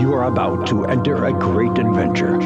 [0.00, 2.38] You are about to enter a great adventure.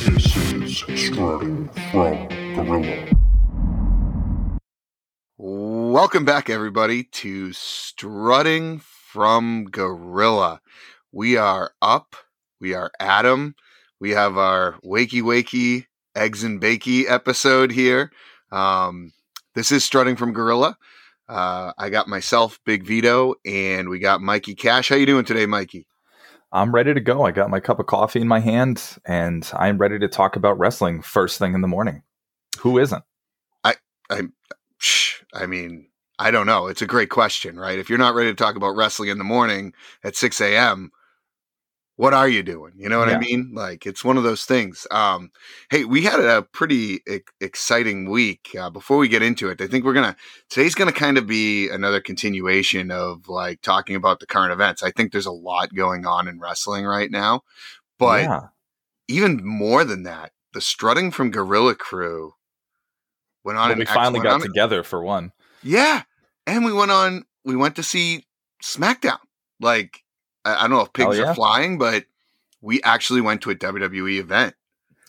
[0.00, 3.08] This is Strutting from Gorilla.
[5.38, 10.60] Welcome back, everybody, to Strutting from Gorilla.
[11.12, 12.16] We are up.
[12.60, 13.54] We are Adam.
[14.00, 15.86] We have our wakey wakey
[16.16, 18.10] eggs and bakey episode here.
[18.52, 19.12] Um,
[19.54, 20.76] this is Strutting from Gorilla.
[21.28, 24.90] Uh, I got myself, Big Vito, and we got Mikey Cash.
[24.90, 25.86] How you doing today, Mikey?
[26.52, 27.24] I'm ready to go.
[27.24, 30.58] I got my cup of coffee in my hand and I'm ready to talk about
[30.58, 32.02] wrestling first thing in the morning.
[32.60, 33.02] Who isn't?
[33.64, 33.76] I,
[34.10, 34.28] I
[35.32, 36.66] I mean, I don't know.
[36.66, 37.78] It's a great question, right?
[37.78, 39.72] If you're not ready to talk about wrestling in the morning
[40.04, 40.90] at 6 a.m.,
[41.96, 42.72] what are you doing?
[42.76, 43.16] You know what Yeah.
[43.16, 43.50] I mean?
[43.54, 44.86] Like it's one of those things.
[44.90, 45.30] Um,
[45.70, 48.48] hey, we had a pretty e- exciting week.
[48.58, 50.16] Uh, before we get into it, I think we're gonna
[50.48, 54.82] today's gonna kind of be another continuation of like talking about the current events.
[54.82, 57.42] I think there's a lot going on in wrestling right now,
[57.98, 58.40] but yeah.
[59.08, 62.34] even more than that, the strutting from Gorilla Crew
[63.44, 63.68] went on.
[63.68, 65.32] Well, we finally got together for one.
[65.62, 66.02] yeah,
[66.46, 67.24] and we went on.
[67.44, 68.24] We went to see
[68.62, 69.18] SmackDown.
[69.60, 70.02] Like
[70.44, 71.24] I, I don't know if pigs yeah.
[71.30, 72.04] are flying, but
[72.60, 74.54] we actually went to a WWE event.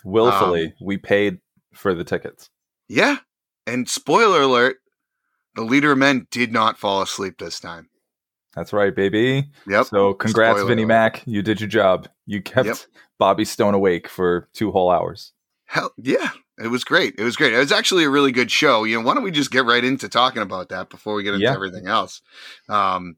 [0.04, 1.40] Willfully, Um, we paid
[1.74, 2.50] for the tickets.
[2.90, 3.18] Yeah,
[3.66, 4.78] and spoiler alert:
[5.56, 7.90] the leader of men did not fall asleep this time.
[8.56, 9.50] That's right, baby.
[9.68, 9.86] Yep.
[9.88, 10.88] So congrats, Spoiler Vinnie alert.
[10.88, 11.24] Mac.
[11.26, 12.08] You did your job.
[12.26, 12.78] You kept Yep.
[13.18, 15.32] Bobby Stone awake for two whole hours.
[15.66, 17.16] Hell yeah, it was great.
[17.18, 17.54] It was great.
[17.54, 18.84] It was actually a really good show.
[18.84, 21.34] You know, why don't we just get right into talking about that before we get
[21.34, 21.54] into Yeah.
[21.54, 22.22] everything else?
[22.70, 23.16] Um,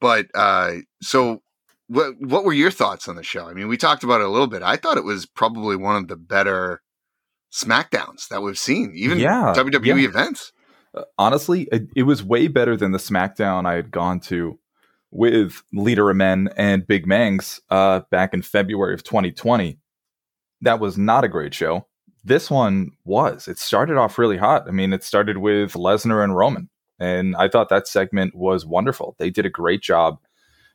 [0.00, 1.42] but uh, so
[1.88, 3.48] what what were your thoughts on the show?
[3.48, 4.62] I mean, we talked about it a little bit.
[4.62, 6.82] I thought it was probably one of the better
[7.52, 10.08] Smackdowns that we've seen, even Yeah, WWE yeah.
[10.08, 10.52] events.
[10.94, 14.58] Uh, honestly, it, it was way better than the SmackDown I had gone to
[15.10, 19.78] with Leader of Men and Big Mangs uh, back in February of 2020.
[20.60, 21.86] That was not a great show.
[22.22, 23.48] This one was.
[23.48, 24.68] It started off really hot.
[24.68, 26.68] I mean, it started with Lesnar and Roman,
[27.00, 29.16] and I thought that segment was wonderful.
[29.18, 30.18] They did a great job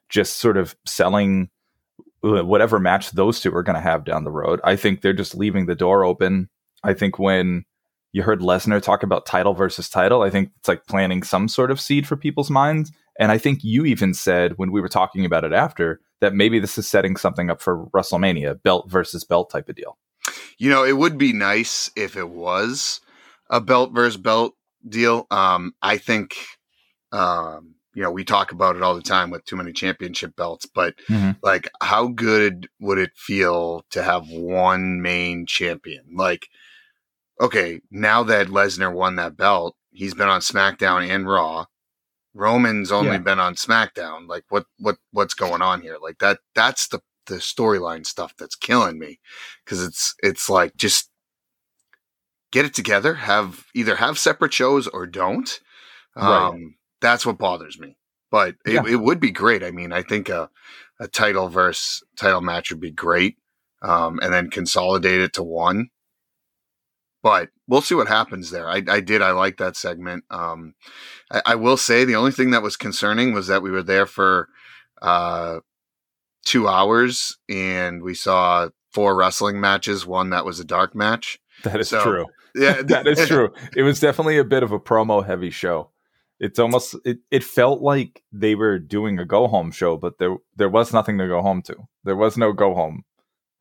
[0.09, 1.49] just sort of selling
[2.21, 4.59] whatever match those two are going to have down the road.
[4.63, 6.49] I think they're just leaving the door open.
[6.83, 7.65] I think when
[8.15, 10.21] you heard Lesnar talk about title versus title.
[10.21, 12.93] I think it's like planting some sort of seed for people's minds.
[13.19, 16.57] And I think you even said when we were talking about it after that maybe
[16.57, 19.97] this is setting something up for WrestleMania, belt versus belt type of deal.
[20.57, 23.01] You know, it would be nice if it was
[23.49, 24.53] a belt versus belt
[24.87, 25.27] deal.
[25.31, 26.35] Um, I think,
[27.11, 30.65] um, you know, we talk about it all the time with too many championship belts,
[30.65, 31.37] but Mhm.
[31.41, 36.03] like, how good would it feel to have one main champion?
[36.13, 36.47] Like,
[37.39, 41.65] okay, now that Lesnar won that belt, he's been on SmackDown and Raw.
[42.33, 43.17] Roman's only Yeah.
[43.19, 44.27] been on SmackDown.
[44.27, 45.97] Like, what, what, what's going on here?
[46.01, 49.19] Like that, that's the the storyline stuff that's killing me
[49.63, 51.09] because it's it's like just
[52.55, 55.59] get it together have either have separate shows or don't
[56.15, 56.61] um Right.
[57.01, 57.97] that's what bothers me.
[58.31, 58.85] But it, Yeah.
[58.87, 59.61] it would be great.
[59.63, 60.49] I mean i think a,
[60.99, 63.35] a title versus title match would be great
[63.81, 65.89] um and then consolidate it to one.
[67.23, 68.69] But we'll see what happens there.
[68.69, 70.23] I, I did i like that segment.
[70.29, 70.75] Um
[71.31, 74.05] I, I will say the only thing that was concerning was that we were there
[74.17, 74.47] for
[75.01, 75.59] uh
[76.45, 81.79] two hours and we saw four wrestling matches one that was a dark match That
[81.79, 82.25] is So, true.
[82.55, 83.51] yeah that is true.
[83.75, 85.89] It was definitely a bit of a promo heavy show.
[86.39, 90.35] It's almost it, it felt like they were doing a go home show, but there
[90.55, 91.75] there was nothing to go home to.
[92.03, 93.03] There was no go home.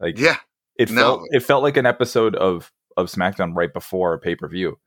[0.01, 0.37] Like yeah
[0.77, 1.01] it no.
[1.01, 4.79] felt it felt like an episode of of SmackDown right before a pay per view,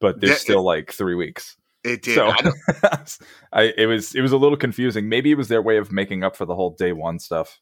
[0.00, 1.56] but there's Yeah, still like three weeks.
[1.84, 2.98] it did So I
[3.52, 5.08] I it was it was a little confusing.
[5.08, 7.60] Maybe it was their way of making up for the whole day one stuff.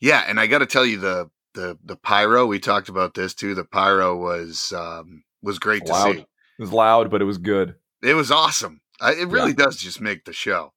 [0.00, 3.54] yeah and i gotta tell you the the the pyro we talked about this too
[3.54, 6.14] the pyro was um was great to Loud.
[6.16, 6.26] see It
[6.62, 7.74] was loud, but it was good.
[8.02, 10.72] it was awesome I, it really does just make the show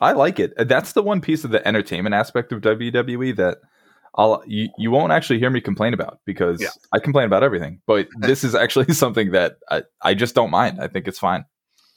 [0.00, 0.52] I like it.
[0.68, 3.58] That's the one piece of the entertainment aspect of WWE that
[4.14, 6.68] I'll you, you won't actually hear me complain about because Yeah.
[6.92, 7.80] I complain about everything.
[7.86, 10.80] But this is actually something that I, I just don't mind.
[10.82, 11.46] I think it's fine.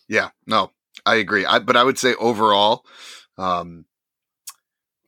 [0.08, 0.72] Yeah, no,
[1.06, 1.46] I agree.
[1.46, 2.86] I, but I would say overall,
[3.38, 3.84] um,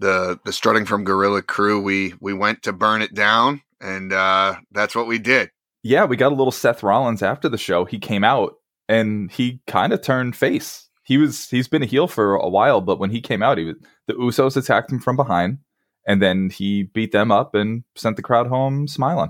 [0.01, 4.55] the the strutting from Gorilla Crew, we we went to burn it down, and uh,
[4.71, 5.51] that's what we did.
[5.83, 7.85] Yeah, we got a little Seth Rollins after the show.
[7.85, 8.55] He came out
[8.87, 10.89] and he kind of turned face.
[11.03, 13.65] He was he's been a heel for a while, but when he came out, he
[13.65, 13.75] was
[14.07, 15.59] the Usos attacked him from behind,
[16.05, 19.29] and then he beat them up and sent the crowd home smiling.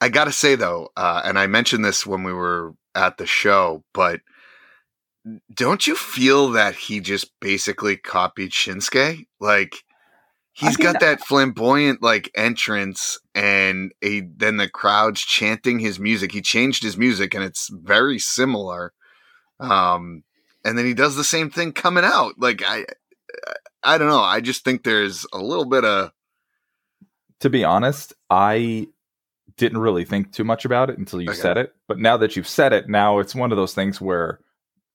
[0.00, 3.26] I got to say though, uh, and I mentioned this when we were at the
[3.26, 4.20] show, but
[5.54, 9.26] don't you feel that he just basically copied Shinsuke?
[9.40, 9.76] Like
[10.52, 16.32] he's got that flamboyant like entrance and a then the crowd's chanting his music.
[16.32, 18.92] He changed his music and it's very similar.
[19.60, 20.24] Um
[20.64, 22.34] and then he does the same thing coming out.
[22.38, 22.84] Like I
[23.82, 24.20] I don't know.
[24.20, 26.12] I just think there's a little bit of
[27.40, 28.86] to be honest, I
[29.56, 31.40] didn't really think too much about it until you Okay.
[31.40, 31.74] said it.
[31.88, 34.38] But now that you've said it, now it's one of those things where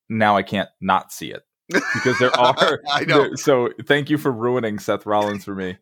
[0.09, 2.81] now I can't not see it because there are.
[2.91, 3.19] I know.
[3.27, 5.77] there- so thank you for ruining Seth Rollins for me.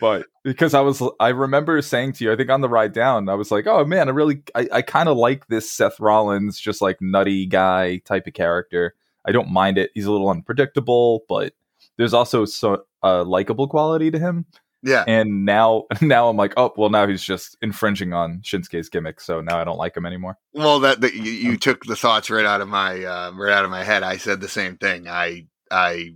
[0.00, 3.28] But because I was, I remember saying to you, I think on the ride down,
[3.28, 6.60] I was like, "Oh man, I really, I, I kind of like this Seth Rollins,
[6.60, 8.94] just like nutty guy type of character.
[9.26, 9.90] I don't mind it.
[9.94, 11.52] He's a little unpredictable, but
[11.96, 14.46] there's also so a likable quality to him.
[14.82, 15.04] Yeah.
[15.06, 19.40] And now, now I'm like, oh, well, now he's just infringing on Shinsuke's gimmick, so
[19.40, 20.38] now I don't like him anymore.
[20.52, 23.64] Well, that, that you, you took the thoughts right out of my uh, right out
[23.64, 24.02] of my head.
[24.02, 25.08] I said the same thing.
[25.08, 26.14] I I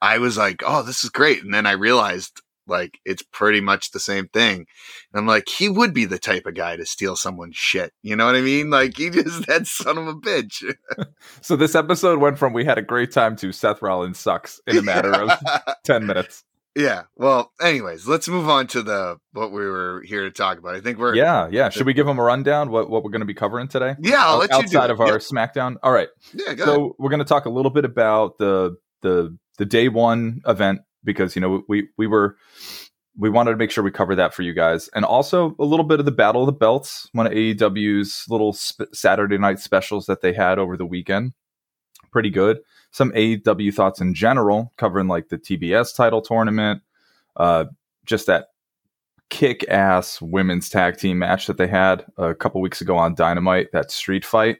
[0.00, 3.90] I was like, "Oh, this is great," and then I realized like it's pretty much
[3.90, 4.66] the same thing.
[5.12, 7.92] And I'm like, he would be the type of guy to steal someone's shit.
[8.02, 8.70] You know what I mean?
[8.70, 10.62] Like he just that son of a bitch.
[11.40, 14.78] So this episode went from we had a great time to Seth Rollins sucks in
[14.78, 15.30] a matter of
[15.84, 16.44] ten minutes.
[16.78, 17.02] Yeah.
[17.16, 20.74] Well, anyways, let's move on to the what we were here to talk about.
[20.74, 21.68] I think we're Yeah, yeah.
[21.68, 22.70] Should we give them a rundown?
[22.70, 23.96] What what we're going to be covering today?
[24.00, 24.24] yeah.
[24.26, 24.92] I'll let you do outside it.
[24.92, 25.76] of our SmackDown.
[25.82, 26.08] All right.
[26.32, 26.44] yeah.
[26.48, 26.92] yeah go so ahead.
[26.98, 31.34] we're going to talk a little bit about the the the day one event because
[31.34, 32.36] you know we we were
[33.16, 35.84] we wanted to make sure we cover that for you guys and also a little
[35.84, 40.06] bit of the battle of the belts one of aew's little sp- saturday night specials
[40.06, 41.32] that they had over the weekend
[42.12, 42.58] pretty good
[42.90, 46.82] some aew thoughts in general covering like the tbs title tournament
[47.36, 47.64] uh
[48.06, 48.48] just that
[49.30, 53.68] kick ass women's tag team match that they had a couple weeks ago on dynamite
[53.72, 54.58] that street fight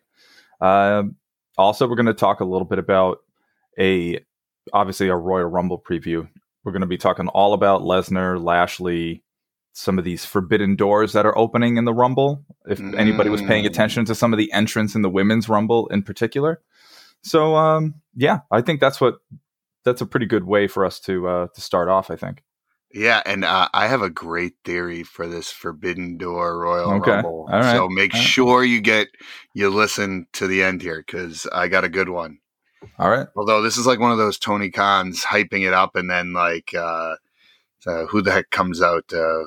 [0.60, 1.16] um
[1.56, 3.18] also we're going to talk a little bit about
[3.78, 4.18] a
[4.72, 6.28] obviously a Royal Rumble preview.
[6.62, 9.22] We're going to be talking all about Lesnar, Lashley,
[9.72, 12.44] some of these forbidden doors that are opening in the Rumble.
[12.66, 13.68] If anybody was paying Mm.
[13.68, 16.60] attention to some of the entrants in the women's Rumble in particular.
[17.22, 19.16] So um yeah, I think that's what
[19.84, 22.42] that's a pretty good way for us to uh to start off, I think.
[22.92, 27.10] Yeah, and uh, I have a great theory for this Forbidden Door Royal Okay.
[27.10, 27.46] Rumble.
[27.52, 27.76] All right.
[27.76, 28.22] So make right.
[28.22, 29.08] sure you get
[29.52, 32.38] you listen to the end here because I got a good one.
[32.98, 33.26] All right.
[33.36, 36.74] Although this is like one of those Tony Khans hyping it up, and then like
[36.74, 37.16] uh,
[37.86, 39.12] uh who the heck comes out?
[39.12, 39.44] Uh,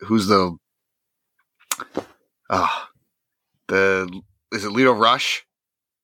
[0.00, 0.56] who's the
[2.50, 2.88] ah
[3.66, 5.44] the is it Lio Rush?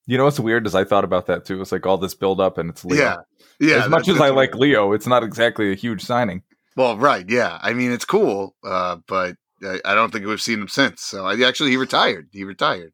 [0.07, 1.61] You know what's weird is I thought about that too.
[1.61, 2.99] It's like all this build up and it's Lio.
[2.99, 3.15] Yeah,
[3.59, 3.83] yeah.
[3.83, 6.41] as much as I like Lio, it's not exactly a huge signing.
[6.75, 7.59] Well, right, yeah.
[7.61, 11.01] I mean, it's cool, uh, but I, I don't think we've seen him since.
[11.01, 12.29] So I, actually, he retired.
[12.31, 12.93] He retired.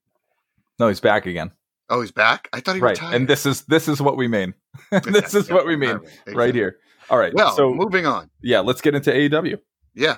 [0.80, 1.52] No, he's back again.
[1.90, 2.48] Oh, he's back.
[2.52, 3.14] I thought he right retired.
[3.16, 4.54] and this is this is what we mean
[5.04, 6.78] this is what we mean right here
[7.12, 8.32] all right Well, so moving on.
[8.42, 9.60] yeah let's get into aew
[9.94, 10.18] Yeah.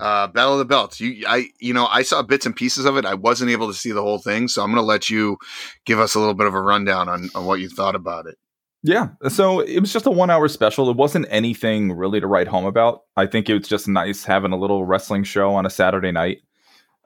[0.00, 1.00] Uh, Battle of the Belts.
[1.00, 3.04] You, I, you know, I saw bits and pieces of it.
[3.04, 5.36] I wasn't able to see the whole thing, so I'm going to let you
[5.84, 8.36] give us a little bit of a rundown on, on what you thought about it.
[8.82, 12.48] yeah so it was just a one hour special it wasn't anything really to write
[12.48, 15.70] home about i think it was just nice having a little wrestling show on a
[15.70, 16.38] saturday night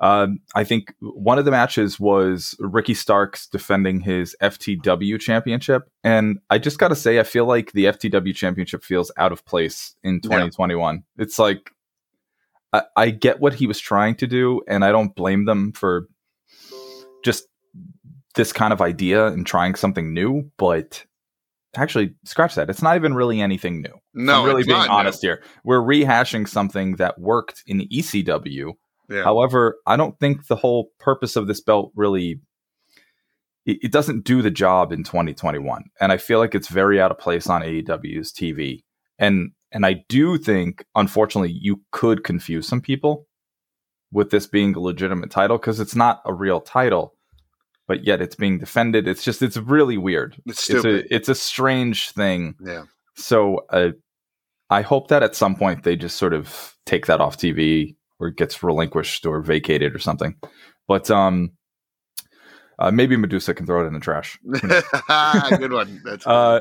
[0.01, 5.85] um, I think one of the matches was Ricky Starks defending his FTW championship.
[6.05, 9.45] And I just got to say, I feel like the FTW championship feels out of
[9.47, 11.03] place in 2021.
[11.17, 11.71] It's like,
[12.77, 16.09] I, I get what he was trying to do, and I don't blame them for
[17.25, 17.45] just
[18.35, 20.51] this kind of idea and trying something new.
[20.59, 21.05] But
[21.77, 22.71] actually, scratch that.
[22.71, 23.95] It's not even really anything new.
[24.15, 25.43] No, I'm really being honest here.
[25.65, 28.73] We're rehashing something that worked in ECW.
[29.09, 29.23] Yeah.
[29.23, 32.41] However, I don't think the whole purpose of this belt really
[33.67, 37.11] it, it doesn't do the job in 2021, and I feel like it's very out
[37.11, 38.85] of place on AEW's TV.
[39.19, 43.27] And and I do think, unfortunately, you could confuse some people
[44.13, 47.15] with this being a legitimate title because it's not a real title,
[47.89, 49.07] but yet it's being defended.
[49.09, 50.37] It's just it's really weird.
[50.47, 51.07] It's It's stupid.
[51.11, 52.55] a it's a strange thing.
[52.65, 52.85] yeah.
[53.17, 53.91] So uh,
[54.71, 58.29] I hope that at some point they just sort of take that off TV or
[58.29, 60.37] it gets relinquished or vacated or something.
[60.89, 61.53] But um,
[62.79, 64.39] uh, maybe Medusa can throw it in the trash.
[65.59, 66.01] Good one.
[66.05, 66.31] That's good.
[66.31, 66.61] Uh,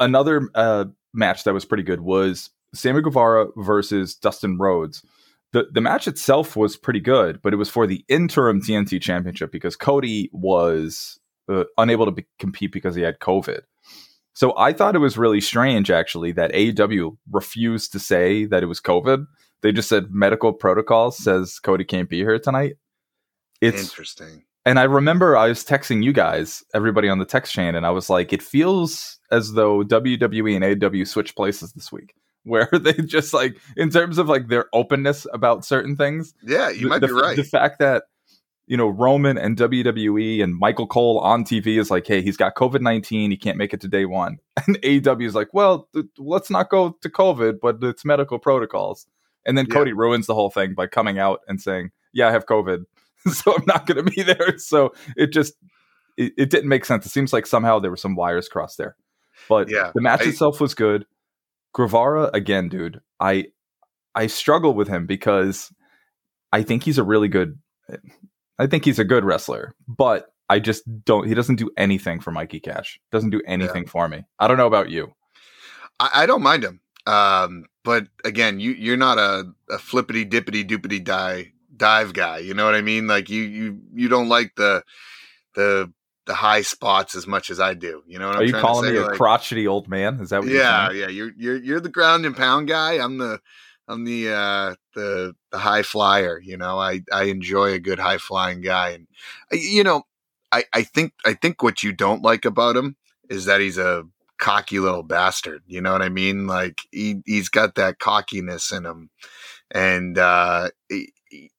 [0.00, 5.04] another uh, match that was pretty good was Sammy Guevara versus Dustin Rhodes.
[5.52, 9.50] The the match itself was pretty good, but it was for the interim TNT Championship
[9.50, 13.60] because Cody was uh, unable to be- compete because he had COVID.
[14.34, 18.66] So I thought it was really strange, actually, that AEW refused to say that it
[18.66, 19.26] was COVID.
[19.62, 22.74] They just said medical protocol says Cody can't be here tonight.
[23.60, 24.44] It's Interesting.
[24.68, 27.90] And I remember I was texting you guys, everybody on the text chain, and I
[27.90, 32.92] was like, it feels as though WWE and AEW switched places this week, where they
[32.92, 36.34] just like, in terms of like their openness about certain things.
[36.42, 37.36] Yeah, you the- might the, be right.
[37.36, 38.02] The fact that
[38.66, 42.54] you know Roman and WWE and Michael Cole on TV is like, hey, he's got
[42.54, 46.04] COVID nineteen, he can't make it to day one, and AEW is like, well, th-
[46.18, 49.06] let's not go to COVID, but it's medical protocols.
[49.46, 49.76] And then Yeah.
[49.76, 52.84] Cody ruins the whole thing by coming out and saying, yeah, I have COVID,
[53.32, 54.58] so I'm not going to be there.
[54.58, 55.54] So it just
[56.16, 57.06] it, it didn't make sense.
[57.06, 58.96] It seems like somehow there were some wires crossed there.
[59.48, 61.04] But Yeah, the match I- itself was good.
[61.74, 63.00] Guevara again, dude.
[63.20, 63.46] I
[64.14, 65.72] I struggle with him because
[66.52, 67.58] I think he's a really good.
[68.58, 71.28] I think he's a good wrestler, but I just don't.
[71.28, 72.98] He doesn't do anything for Mikey Cash.
[73.12, 74.24] Doesn't do anything for me.
[74.40, 75.12] I don't know about you.
[76.00, 76.80] I, I don't mind him.
[77.06, 82.38] Um, but again, you you're not a, a flippity dippity doopity die dive guy.
[82.38, 83.06] You know what I mean?
[83.06, 84.82] Like you you you don't like the
[85.54, 85.92] the
[86.26, 88.02] the high spots as much as I do.
[88.06, 90.20] You know what Are I'm you trying calling to me a Like, crotchety old man?
[90.20, 91.00] Is that what you're yeah, saying?
[91.00, 91.08] yeah.
[91.08, 92.94] You're you're you're the ground and pound guy.
[93.02, 93.40] I'm the
[93.88, 96.38] I'm the uh the the high flyer.
[96.38, 99.06] You know, I I enjoy a good high flying guy, and
[99.52, 100.02] I- you know,
[100.52, 102.96] I I think I think what you don't like about him
[103.30, 104.04] is that he's a
[104.38, 105.62] cocky little bastard.
[105.66, 106.46] You know what I mean?
[106.46, 109.08] Like he he's got that cockiness in him,
[109.70, 110.68] and uh,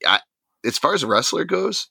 [0.05, 0.19] I,
[0.65, 1.87] as far as a wrestler goes.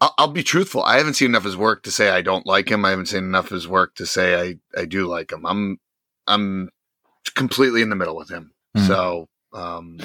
[0.00, 0.82] I'll, I'll be truthful.
[0.82, 2.84] I haven't seen enough of his work to say I don't like him.
[2.84, 5.46] I haven't seen enough of his work to say I, I do like him.
[5.46, 5.78] I'm
[6.26, 6.70] I'm
[7.34, 8.52] completely in the middle with him.
[8.76, 8.86] Mhm.
[8.88, 10.00] So um,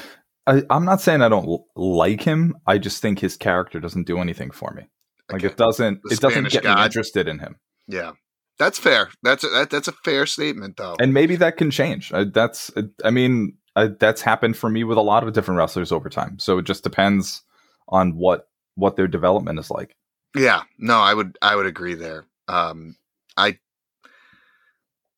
[0.46, 2.54] I, I'm not saying I don't like him.
[2.66, 4.88] I just think his character doesn't do anything for me.
[5.30, 5.52] Like okay.
[5.52, 6.00] it doesn't.
[6.04, 7.56] The It doesn't get me interested in him.
[7.86, 8.12] yeah,
[8.58, 9.10] that's fair.
[9.22, 10.96] That's a, that, that's a fair statement though.
[10.98, 12.12] and maybe that can change.
[12.14, 12.70] I, that's,
[13.04, 16.38] I mean, I, that's happened for me with a lot of different wrestlers over time.
[16.38, 17.42] So it just depends
[17.88, 19.96] on what what their development is like.
[20.36, 22.26] Yeah, no, I would I would agree there.
[22.48, 22.96] Um,
[23.36, 23.58] I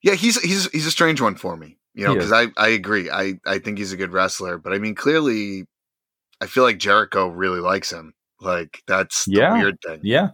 [0.02, 3.10] yeah, he's he's he's a strange one for me, you know, because I I agree.
[3.10, 5.66] I I think he's a good wrestler, but I mean, clearly,
[6.40, 8.14] I feel like Jericho really likes him.
[8.40, 9.52] Like that's the Yeah.
[9.54, 10.00] weird thing.
[10.02, 10.30] Yeah,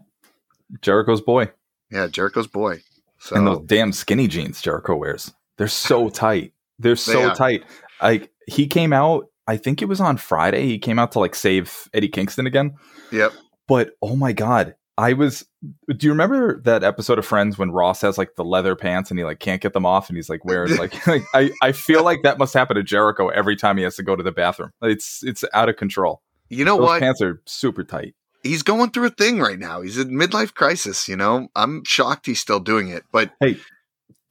[0.82, 1.50] Jericho's boy,
[1.90, 2.82] Yeah, Jericho's boy.
[3.18, 5.32] So and those damn skinny jeans Jericho wears.
[5.56, 6.52] They're so tight.
[6.78, 7.64] They're so tight.
[8.02, 9.26] Like he came out.
[9.48, 10.66] I think it was on Friday.
[10.66, 12.74] He came out to like save Eddie Kingston again.
[13.12, 13.32] yep.
[13.68, 15.44] But oh my god, I was.
[15.88, 19.18] Do you remember that episode of Friends when Ross has like the leather pants and
[19.18, 22.04] he like can't get them off and he's like wearing like, like I I feel
[22.04, 24.70] like that must happen to Jericho every time he has to go to the bathroom.
[24.82, 26.22] It's it's out of control.
[26.48, 27.00] You know Those what?
[27.00, 28.14] pants are super tight.
[28.44, 29.80] He's going through a thing right now.
[29.80, 31.08] He's in midlife crisis.
[31.08, 33.02] You know, I'm shocked he's still doing it.
[33.10, 33.56] But hey,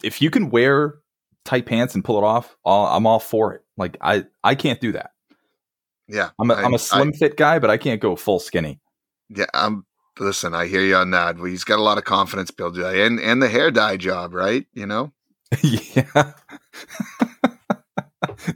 [0.01, 0.95] If you can wear
[1.45, 3.61] tight pants and pull it off, all, I'm all for it.
[3.77, 5.11] Like I I can't do that.
[6.07, 8.39] yeah, I'm a I- am I- a slim fit guy, but I can't go full
[8.39, 8.79] skinny.
[9.29, 9.85] Yeah, I'm.
[10.19, 11.35] Listen, I hear you on that.
[11.35, 14.65] Well, he's got a lot of confidence built, and and the hair dye job, right?
[14.73, 15.11] You know.
[15.61, 16.31] yeah.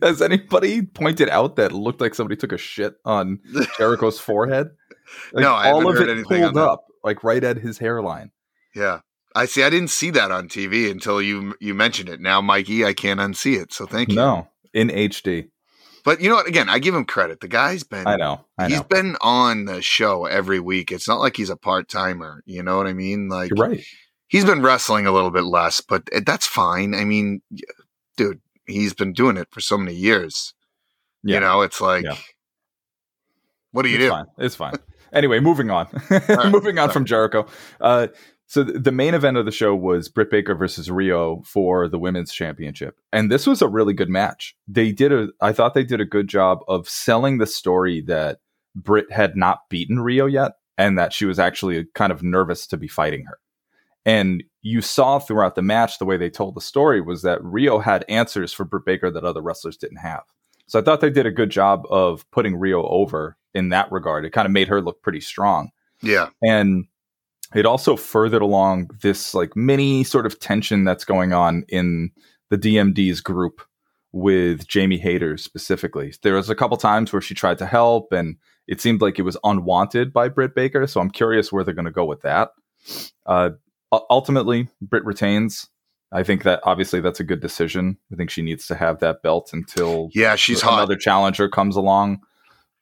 [0.02, 3.40] Has anybody pointed out that it looked like somebody took a shit on
[3.78, 4.72] Jericho's forehead?
[5.34, 8.32] Like, No, I all of heard it anything pulled up, like right at his hairline.
[8.76, 9.00] Yeah,
[9.36, 9.64] I see.
[9.64, 12.20] I didn't see that on TV until you you mentioned it.
[12.20, 13.72] Now, Mikey, I can't unsee it.
[13.74, 14.16] So thank you.
[14.16, 15.50] No, in HD.
[16.04, 16.48] but you know what?
[16.48, 17.40] Again, I give him credit.
[17.40, 18.08] The guy's been.
[18.08, 18.42] I know.
[18.58, 18.84] I He's know.
[18.86, 20.92] been on the show every week.
[20.92, 22.42] It's not like he's a part timer.
[22.46, 23.30] You know what I mean?
[23.30, 23.84] Like You're right.
[24.28, 26.96] he's been wrestling a little bit less, but eh, that's fine.
[26.96, 27.42] I mean,
[28.18, 30.54] dude, he's been doing it for so many years.
[31.24, 31.36] Yeah.
[31.36, 32.16] You know, it's like, Yeah.
[33.72, 34.10] what do you it's do?
[34.10, 34.26] fine.
[34.38, 34.74] It's fine.
[35.14, 35.88] Anyway, moving on.
[36.10, 36.94] right, moving on sorry.
[36.94, 37.46] from Jericho.
[37.82, 38.08] Uh,
[38.50, 42.34] so the main event of the show was Britt Baker versus Rio for the women's
[42.34, 44.56] championship, and this was a really good match.
[44.68, 45.30] They did a.
[45.40, 48.40] I thought they did a good job of selling the story that
[48.76, 52.78] Britt had not beaten Rio yet, and that she was actually kind of nervous to
[52.78, 53.38] be fighting her.
[54.04, 57.78] And you saw throughout the match the way they told the story was that Rio
[57.78, 60.24] had answers for Britt Baker that other wrestlers didn't have.
[60.66, 64.26] So I thought they did a good job of putting Rio over in that regard.
[64.26, 65.70] It kind of made her look pretty strong.
[66.02, 66.30] Yeah.
[66.42, 66.86] And
[67.56, 72.12] it also furthered along this like mini sort of tension that's going on in
[72.50, 73.62] the DMD's group
[74.12, 76.14] with Jamie Hayter specifically.
[76.24, 78.36] There was a couple times where she tried to help and
[78.68, 80.86] it seemed like it was unwanted by Britt Baker.
[80.88, 82.52] So I'm curious where they're going to go with that.
[83.26, 83.52] Uh,
[83.92, 85.68] ultimately, Britt retains.
[86.12, 87.98] I think that obviously that's a good decision.
[88.12, 90.36] I think she needs to have that belt until Yeah.
[90.36, 90.74] She's hot.
[90.80, 92.22] another challenger comes along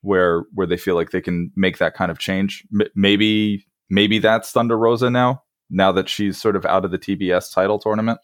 [0.02, 2.64] where where they feel like they can make that kind of change.
[2.74, 5.44] M- maybe maybe that's Thunder Rosa now.
[5.70, 8.20] Now that she's sort of out of the TBS title tournament,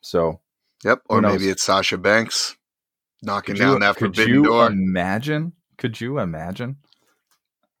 [0.00, 0.40] so
[0.84, 1.02] Yep.
[1.10, 2.56] Or maybe it's Sasha Banks.
[3.22, 4.66] knocking Could you, down that could forbidden you door.
[4.68, 5.52] imagine?
[5.76, 6.76] Could you imagine?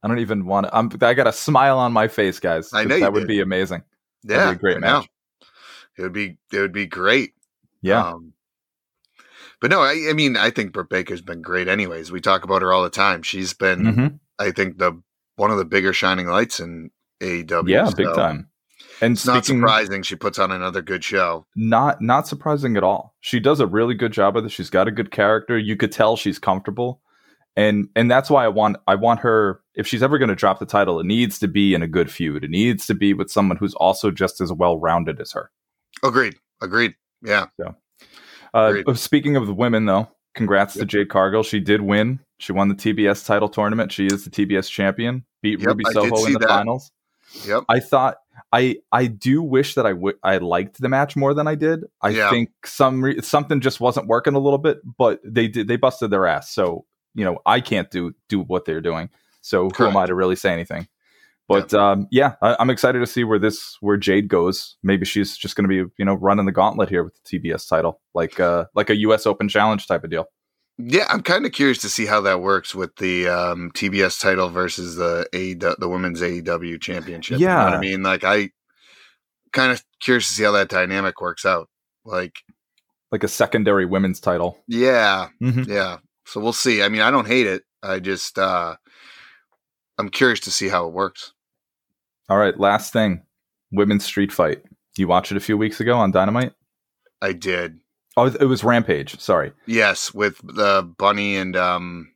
[0.02, 0.76] I don't even want to.
[0.76, 2.72] I'm, I got a smile on my face, guys.
[2.72, 3.28] I know you that would did.
[3.28, 3.82] be amazing.
[4.22, 4.98] yeah, be a great I know.
[5.00, 5.08] match.
[5.98, 7.32] It would be it would be great.
[7.82, 8.34] Yeah, Um,
[9.60, 11.68] but no, I, I mean, I think Britt Baker's been great.
[11.68, 13.22] Anyways, we talk about her all the time.
[13.22, 14.20] She's been, Mhm.
[14.38, 15.02] I think, the
[15.36, 17.68] one of the bigger shining lights in AEW.
[17.68, 18.48] yeah, big time.
[19.02, 21.46] And It's not surprising she puts on another good show.
[21.56, 23.14] not not surprising at all.
[23.20, 24.52] She does a really good job of this.
[24.52, 25.56] She's got a good character.
[25.58, 27.00] You could tell she's comfortable,
[27.56, 29.60] and and that's why I want I want her.
[29.74, 32.10] If she's ever going to drop the title, it needs to be in a good
[32.10, 32.44] feud.
[32.44, 35.50] It needs to be with someone who's also just as well rounded as her.
[36.02, 36.34] Agreed.
[36.60, 36.94] Agreed.
[37.22, 37.46] Yeah.
[38.52, 38.98] Uh, Agreed.
[38.98, 41.42] speaking of the women, though, congrats to Jade Cargill.
[41.42, 42.20] She did win.
[42.38, 43.92] She won the TBS title tournament.
[43.92, 45.24] She is the TBS champion.
[45.42, 46.48] Beat Yep, Ruby Soho in the that.
[46.48, 46.90] finals.
[47.46, 47.64] Yep.
[47.68, 48.16] I thought
[48.52, 51.84] I I do wish that I would I liked the match more than I did.
[52.02, 52.30] I Yeah.
[52.30, 56.10] think some re- something just wasn't working a little bit, but they did they busted
[56.10, 56.50] their ass.
[56.50, 56.84] So
[57.14, 59.10] you know I can't do do what they're doing.
[59.42, 60.86] So who am I to really say anything?
[61.48, 64.76] But um, yeah, I, I'm excited to see where this where Jade goes.
[64.84, 67.68] Maybe she's just going to be you know running the gauntlet here with the TBS
[67.68, 69.26] title, like uh like a U.S.
[69.26, 70.26] Open Challenge type of deal.
[70.86, 74.48] Yeah, I'm kind of curious to see how that works with the um, TBS title
[74.48, 77.38] versus the AEW, the women's AEW championship.
[77.40, 77.76] you know what Yeah.
[77.76, 78.50] I mean, like I
[79.52, 81.68] kind of curious to see how that dynamic works out.
[82.04, 82.38] Like,
[83.12, 84.62] Like a secondary women's title.
[84.68, 85.66] yeah, Mhm.
[85.66, 85.98] yeah.
[86.26, 86.82] So we'll see.
[86.82, 87.62] I mean, I don't hate it.
[87.82, 88.76] I just uh
[89.98, 91.32] I'm curious to see how it works.
[92.28, 93.22] All right, last thing,
[93.72, 94.62] women's street fight.
[94.96, 96.52] You watched it a few weeks ago on Dynamite.
[97.20, 97.80] I did.
[98.16, 99.18] Oh, it was Rampage.
[99.20, 102.12] Sorry, Yes, with the bunny and um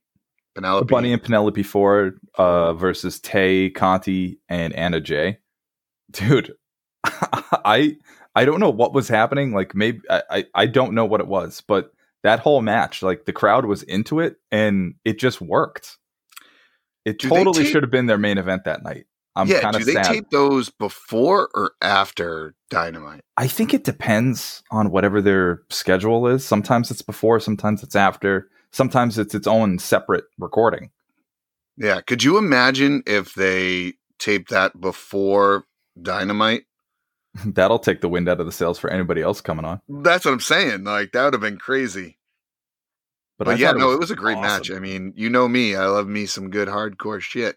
[0.54, 0.86] Penelope.
[0.86, 5.38] Bunny and Penelope Ford uh, versus Tay Conti and Anna Jay.
[6.10, 6.54] Dude,
[7.04, 7.96] I
[8.34, 9.52] I don't know what was happening.
[9.52, 13.24] Like maybe I, I I don't know what it was, but that whole match, like
[13.24, 15.98] the crowd was into it and it just worked.
[17.04, 19.06] It Do totally should have been their main event that night.
[19.36, 20.04] I'm yeah, do they sad.
[20.04, 23.22] tape those before or after Dynamite?
[23.36, 26.44] I think it depends on whatever their schedule is.
[26.44, 30.90] Sometimes it's before, sometimes it's after, sometimes it's its own separate recording.
[31.76, 32.00] Yeah.
[32.00, 35.64] Could you imagine if they taped that before
[36.00, 36.64] Dynamite?
[37.44, 39.80] That'll take the wind out of the sails for anybody else coming on.
[39.88, 40.84] That's what I'm saying.
[40.84, 42.18] Like that would have been crazy.
[43.36, 44.42] But, I yeah, thought no, it was a great awesome.
[44.42, 44.70] match.
[44.70, 47.56] I mean, you know me, I love me some good hardcore shit.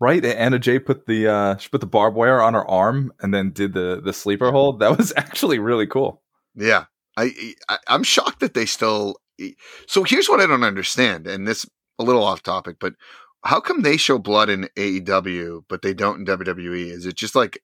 [0.00, 0.24] Right?
[0.24, 3.50] Anna Jay put the uh, she put the barbed wire on her arm and then
[3.52, 4.80] did the the sleeper hold.
[4.80, 6.22] That was actually really cool.
[6.54, 6.86] Yeah.
[7.16, 9.16] I, I I'm shocked that they still
[9.86, 11.66] So here's what I don't understand and this
[11.98, 12.94] a little off topic, but
[13.44, 16.90] how come they show blood in AEW but they don't in WWE?
[16.90, 17.62] Is it just like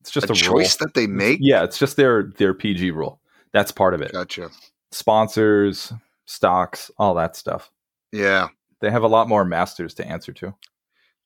[0.00, 0.86] It's just a, a, choice rule.
[0.86, 1.38] that they make?
[1.42, 3.20] Yeah, it's just their their PG rule.
[3.52, 4.12] That's part of it.
[4.12, 4.50] Gotcha.
[4.92, 5.92] Sponsors,
[6.26, 7.70] stocks, all that stuff.
[8.12, 8.48] Yeah.
[8.80, 10.54] They have a lot more masters to answer to.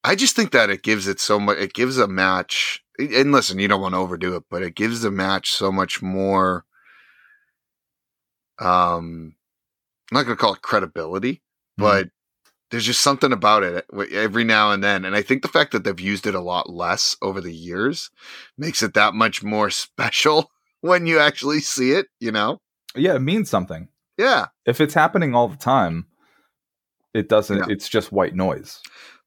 [0.03, 1.59] I just think that it gives it so much.
[1.59, 5.03] It gives a match, and listen, you don't want to overdo it, but it gives
[5.03, 6.65] the match so much more.
[8.59, 9.35] Um,
[10.11, 11.43] I'm not going to call it credibility,
[11.77, 12.09] but
[12.71, 15.85] there's just something about it every now and then, and I think the fact that
[15.85, 18.11] they've used it a lot less over the years
[18.57, 22.07] makes it that much more special when you actually see it.
[22.21, 22.61] You know?
[22.95, 23.89] Yeah, it means something.
[24.19, 26.07] Yeah, If it's happening all the time,
[27.15, 27.57] it doesn't.
[27.57, 27.65] Yeah.
[27.69, 28.81] It's just white noise.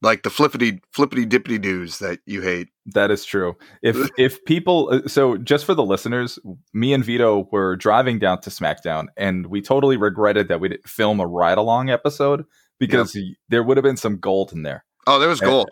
[0.04, 2.68] Like the flippity flippity dippity doos that you hate.
[2.86, 3.56] That is true.
[3.82, 6.38] If if people, uh, so just for the listeners,
[6.74, 10.88] me and Vito were driving down to SmackDown, and we totally regretted that we didn't
[10.88, 12.46] film a ride along episode
[12.80, 13.18] because
[13.50, 14.84] there would have been some gold in there.
[15.08, 15.48] Oh, there was Yeah.
[15.48, 15.70] gold.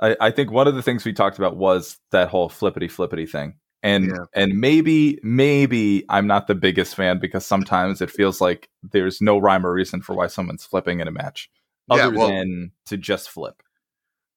[0.00, 3.26] I, I think one of the things we talked about was that whole flippity flippity
[3.26, 3.54] thing.
[3.82, 4.24] And Yeah.
[4.34, 9.38] and maybe maybe I'm not the biggest fan because sometimes it feels like there's no
[9.38, 11.50] rhyme or reason for why someone's flipping in a match
[11.90, 13.62] Yeah, well- than to just flip.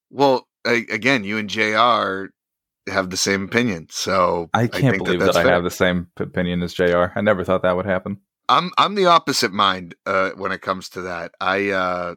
[0.10, 2.28] Well, I, again, you and Jr.
[2.92, 6.08] have the same opinion, so I can't think believe that, that's I have the same
[6.18, 7.08] opinion as Jr.
[7.16, 8.20] I never thought that would happen.
[8.50, 11.34] I'm I'm the opposite mind uh, when it comes to that.
[11.42, 12.16] I uh,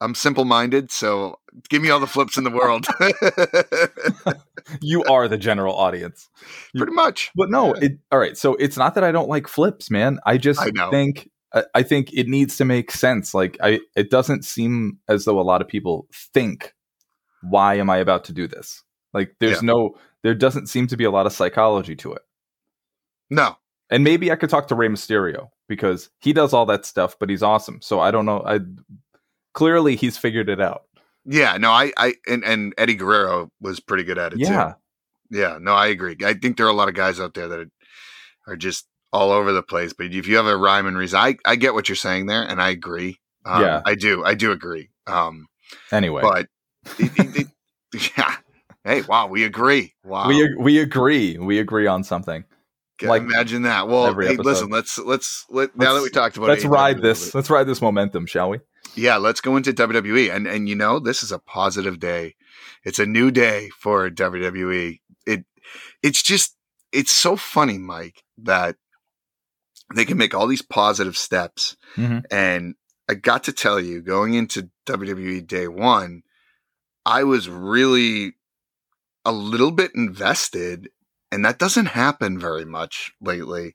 [0.00, 2.86] I'm simple minded, so give me all the flips in the world.
[4.80, 6.28] You are the general audience.
[6.76, 7.30] Pretty much.
[7.36, 8.36] But no, it, all right.
[8.36, 10.18] So it's not that I don't like flips, man.
[10.26, 13.34] I just I think I, I think it needs to make sense.
[13.34, 16.74] Like I, it doesn't seem as though a lot of people think,
[17.42, 18.82] "Why am I about to do this?"
[19.14, 19.66] Like there's Yeah.
[19.72, 22.22] no, there doesn't seem to be a lot of psychology to it.
[23.30, 23.56] No,
[23.90, 27.28] And maybe I could talk to Rey Mysterio because he does all that stuff, but
[27.30, 27.80] he's awesome.
[27.82, 28.42] So I don't know.
[28.46, 28.60] I
[29.54, 30.82] clearly he's figured it out.
[31.24, 31.70] yeah, no.
[31.70, 34.74] I I and, and Eddie Guerrero was pretty good at it Yeah,
[35.30, 35.38] too.
[35.40, 36.16] Yeah, no, I agree.
[36.24, 37.70] I think there are a lot of guys out there that
[38.46, 39.92] are just all over the place.
[39.92, 42.42] But if you have a rhyme and reason, I, I get what you're saying there,
[42.42, 43.18] and I agree.
[43.44, 43.82] Um, Yeah.
[43.84, 44.24] I do.
[44.24, 44.90] I do agree.
[45.06, 45.46] Um,
[45.90, 46.46] Anyway, but
[46.98, 47.36] it, it,
[47.94, 48.36] it- yeah.
[48.84, 49.94] Hey, wow, we agree.
[50.04, 51.36] Wow, we we agree.
[51.38, 52.44] We agree on something.
[52.98, 53.88] Can like imagine that.
[53.88, 57.34] Well, hey, listen, let's let's let now that we talked about Let's AEW ride this.
[57.34, 58.60] Let's ride this momentum, shall we?
[58.94, 60.32] Yeah, let's go into WWE.
[60.34, 62.36] And and you know, this is a positive day.
[62.84, 65.00] It's a new day for WWE.
[65.26, 65.44] It
[66.02, 66.56] it's just
[66.92, 68.76] it's so funny, Mike, that
[69.94, 71.76] they can make all these positive steps.
[71.96, 72.24] Mhm.
[72.30, 72.74] And
[73.08, 76.22] I got to tell you, going into WWE day one,
[77.04, 78.34] I was really
[79.24, 80.90] a little bit invested,
[81.30, 83.74] and that doesn't happen very much lately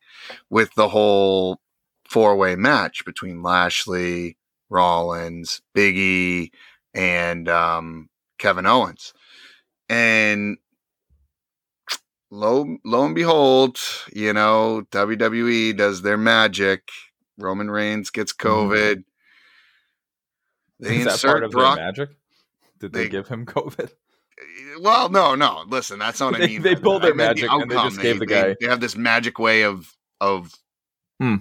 [0.50, 1.62] with the whole
[2.10, 4.38] four way match between Lashley,
[4.69, 6.52] Rollins, Big E,
[6.93, 9.13] and um, Kevin Owens.
[9.88, 10.58] And
[12.31, 13.77] lo, lo and behold,
[14.13, 16.89] you know, WWE does their magic.
[17.37, 19.03] Roman Reigns gets COVID.
[20.79, 21.75] They Is that insert part of Brock.
[21.75, 22.09] their magic?
[22.79, 23.91] Did they, They- give him COVID?
[24.79, 25.63] Well, no, no.
[25.67, 26.61] Listen, that's not what I They- mean.
[26.63, 27.07] they pulled that.
[27.07, 29.37] I their the magic and they just gave the They- guy- They have this magic
[29.37, 30.51] way of of
[31.19, 31.35] Hmm.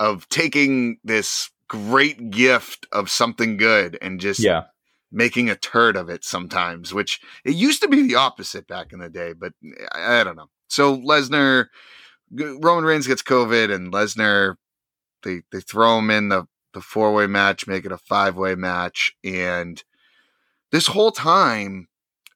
[0.00, 4.64] of taking this great gift of something good and just Yeah.
[5.12, 8.98] Making a turd of it sometimes, which it used to be the opposite back in
[8.98, 9.52] the day, but
[9.92, 10.50] I, I don't know.
[10.68, 11.66] So Lesnar,
[12.32, 14.56] Roman Reigns gets COVID, and Lesnar,
[15.22, 18.54] they they throw him in the the four way match, make it a five way
[18.54, 19.82] match, and
[20.72, 21.88] this whole time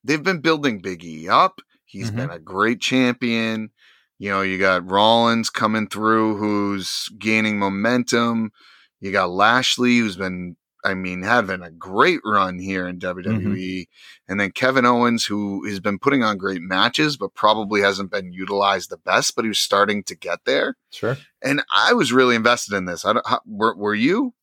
[0.05, 1.61] they've been building Big E up.
[1.85, 2.17] He's Mhm.
[2.17, 3.71] been a great champion.
[4.19, 8.53] You know, you got Rollins coming through, who's gaining momentum.
[9.01, 13.21] You got Lashley, who's been, I mean, having a great run here in mm-hmm.
[13.21, 13.87] WWE.
[14.29, 18.33] And then Kevin Owens, who has been putting on great matches, but probably hasn't been
[18.33, 20.77] utilized the best, but he was starting to get there.
[20.91, 21.17] Sure.
[21.43, 23.05] And I was really invested in this.
[23.05, 24.35] I don't, how, were, were you?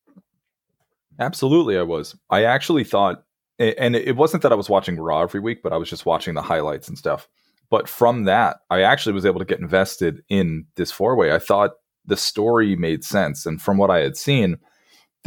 [1.19, 2.15] Absolutely, I was.
[2.29, 3.23] I actually thought,
[3.57, 6.35] and it wasn't that I was watching Raw every week, but I was just watching
[6.35, 7.27] the highlights and stuff.
[7.69, 11.33] But from that, I actually was able to get invested in this four way.
[11.33, 11.71] I thought
[12.05, 13.45] the story made sense.
[13.45, 14.57] And from what I had seen,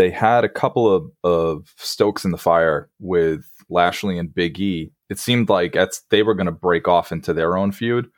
[0.01, 4.91] they had a couple of, of stokes in the fire with Lashley and Big E.
[5.11, 8.11] It seemed like that's, they were going to break off into their own feud.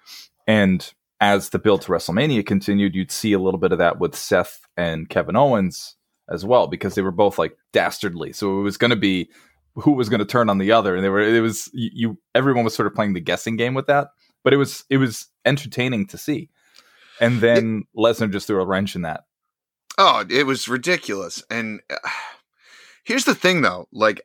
[0.47, 4.15] And as the build to WrestleMania continued, you'd see a little bit of that with
[4.15, 5.97] Seth and Kevin Owens
[6.31, 8.33] as well, because they were both like dastardly.
[8.33, 9.29] So it was going to be
[9.75, 11.21] who was going to turn on the other, and they were.
[11.21, 12.19] It was you, you.
[12.35, 14.09] Everyone was sort of playing the guessing game with that,
[14.45, 16.51] but it was it was entertaining to see.
[17.21, 19.25] And then Lesnar just threw a wrench in that.
[19.99, 21.43] Oh, it was ridiculous.
[21.51, 21.97] And uh,
[23.05, 23.87] here's the thing, though.
[23.93, 24.23] Like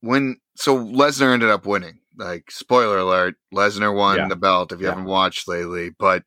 [0.00, 2.00] when so Lesnar ended up winning.
[2.16, 4.28] Like spoiler alert, Lesnar won Yeah.
[4.28, 4.72] the belt.
[4.72, 4.92] If you Yeah.
[4.92, 6.24] haven't watched lately, but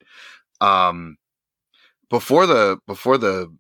[0.62, 1.18] um,
[2.10, 3.54] before the before the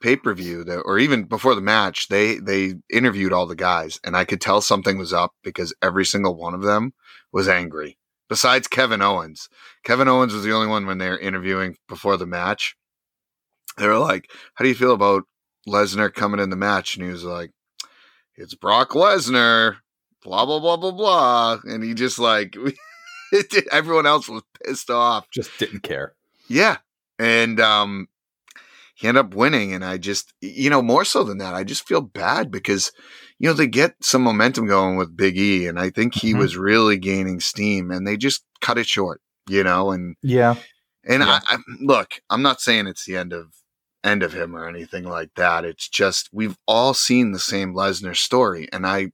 [0.00, 4.16] pay per view, or even before the match, they they interviewed all the guys, and
[4.16, 6.92] I could tell something was up because every single one of them
[7.32, 7.98] was angry.
[8.28, 9.48] Besides Kevin Owens,
[9.84, 12.76] Kevin Owens was the only one when they were interviewing before the match.
[13.76, 15.24] They were like, "How do you feel about
[15.68, 17.50] Lesnar coming in the match?" And he was like,
[18.36, 19.76] "It's Brock Lesnar."
[20.22, 22.56] Blah blah blah blah blah, and he just like
[23.70, 25.26] everyone else was pissed off.
[25.30, 26.14] Just didn't care.
[26.48, 26.78] Yeah.
[27.18, 28.08] And um
[28.96, 31.86] he ended up winning and I just you know, more so than that, I just
[31.86, 32.90] feel bad because
[33.38, 36.38] you know, they get some momentum going with Big E and I think he Mhm.
[36.38, 40.54] was really gaining steam and they just cut it short, you know, and Yeah,
[41.04, 41.40] and Yeah.
[41.48, 43.52] I, I look, I'm not saying it's the end of
[44.06, 45.64] end of him or anything like that.
[45.64, 49.12] It's just we've all seen the same Lesnar story and I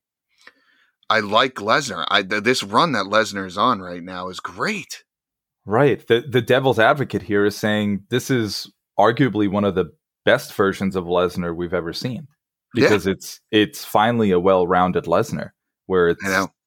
[1.11, 2.07] I like Lesnar.
[2.11, 5.05] I th- this run that Lesnar is on right now is great.
[5.67, 6.07] right.
[6.07, 9.87] The the devil's advocate here is saying this is arguably one of the
[10.25, 12.29] best versions of Lesnar we've ever seen
[12.75, 12.85] Yeah.
[12.89, 15.51] because it's it's finally a well rounded Lesnar
[15.87, 16.25] where it's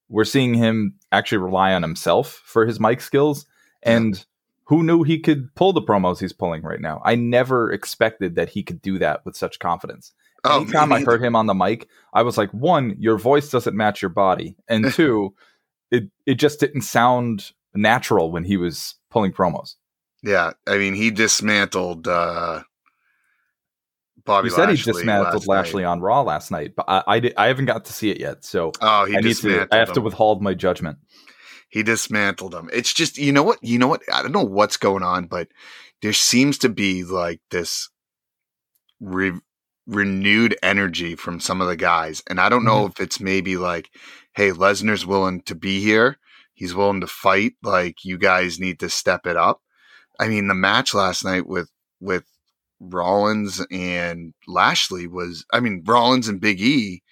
[0.10, 3.46] we're seeing him actually rely on himself for his mic skills
[3.82, 4.24] and
[4.66, 7.02] who knew he could pull the promos he's pulling right now.
[7.06, 10.14] I never expected that he could do that with such confidence.
[10.44, 13.50] Oh, me anytime i heard him on the mic i was like one your voice
[13.50, 14.56] doesn't match your body.
[14.68, 15.34] And two
[15.92, 19.76] it it just didn't sound natural when he was pulling promos.
[20.24, 22.64] Yeah, I mean, he dismantled uh,
[24.26, 24.48] Bobby.
[24.48, 25.56] you said he dismantled last night.
[25.56, 28.20] lashley on raw last night but i I, did, I haven't got to see it
[28.20, 30.98] yet so Oh, he i need to i have to withhold my judgment
[31.76, 32.70] he dismantled them.
[32.72, 35.50] It's just you know what you know what I don't know what's going on, but
[36.02, 37.90] there seems to be like this
[39.02, 39.42] re-
[39.86, 42.92] renewed energy from some of the guys, and I don't know mm-hmm.
[42.92, 43.90] if it's maybe like,
[44.36, 46.18] hey, Lesnar's willing to be here.
[46.54, 47.56] He's willing to fight.
[47.62, 49.60] Like you guys need to step it up.
[50.18, 52.24] I mean, the match last night with with
[52.80, 57.04] Rollins and Lashley was, I mean, Rollins and Big E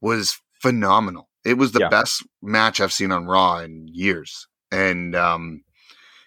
[0.00, 1.27] was phenomenal.
[1.48, 1.88] It was the Yeah.
[1.88, 4.46] best match I've seen on Raw in years.
[4.70, 5.62] And, um,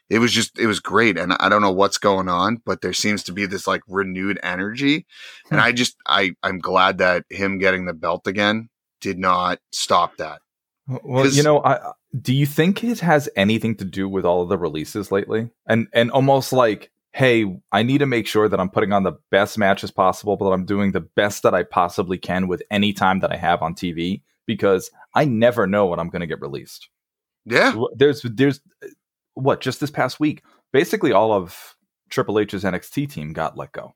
[0.10, 1.18] it was just, it was great.
[1.18, 4.40] And I don't know what's going on, but there seems to be this like renewed
[4.44, 5.06] energy.
[5.50, 5.66] And Hmm.
[5.68, 10.42] I just, I, I'm glad that him getting the belt again did not stop that.
[10.88, 14.50] Well, you know, I, do you think it has anything to do with all of
[14.50, 15.50] the releases lately?
[15.66, 19.14] And and almost like, hey, I need to make sure that I'm putting on the
[19.30, 23.20] best matches possible, but I'm doing the best that I possibly can with any time
[23.22, 26.90] that I have on TV because I never know when I'm going to get released.
[27.46, 27.76] Yeah.
[27.96, 28.62] There's there's
[29.34, 31.76] what just this past week, basically all of
[32.10, 33.94] Triple H's NXT team got let go.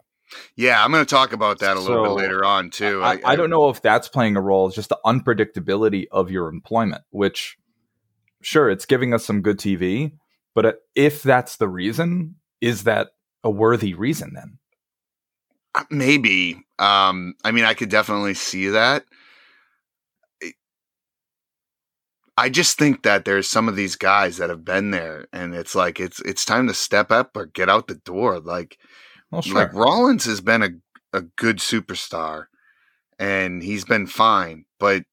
[0.56, 0.84] Yeah.
[0.84, 3.02] I'm going to talk about that a little So, bit later on too.
[3.04, 4.68] I, I don't know if that's playing a role.
[4.68, 7.58] It's just the unpredictability of your employment, which,
[8.42, 10.14] sure, it's giving us some good TV,
[10.56, 13.10] but uh, if that's the reason, is that
[13.44, 14.58] a worthy reason then?
[15.92, 16.64] Maybe.
[16.80, 19.06] Um, I mean, I could definitely see that.
[22.38, 25.74] I just think that there's some of these guys that have been there, and it's
[25.76, 28.40] like it's it's time to step up or get out the door.
[28.40, 28.78] Like
[29.32, 29.56] Well, sure.
[29.56, 30.70] like Rollins has been a
[31.14, 32.46] a good superstar,
[33.18, 34.66] and he's been fine.
[34.80, 35.04] But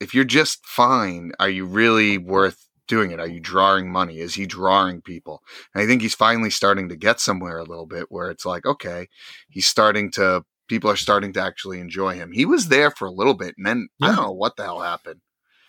[0.00, 3.20] if you're just fine, are you really worth doing it?
[3.20, 4.18] Are you drawing money?
[4.18, 5.42] Is he drawing people?
[5.74, 8.66] And I think he's finally starting to get somewhere a little bit where it's like,
[8.66, 9.08] okay,
[9.48, 10.44] he's starting to.
[10.68, 12.32] People are starting to actually enjoy him.
[12.32, 14.80] He was there for a little bit, and then I don't know what the hell
[14.80, 15.20] happened.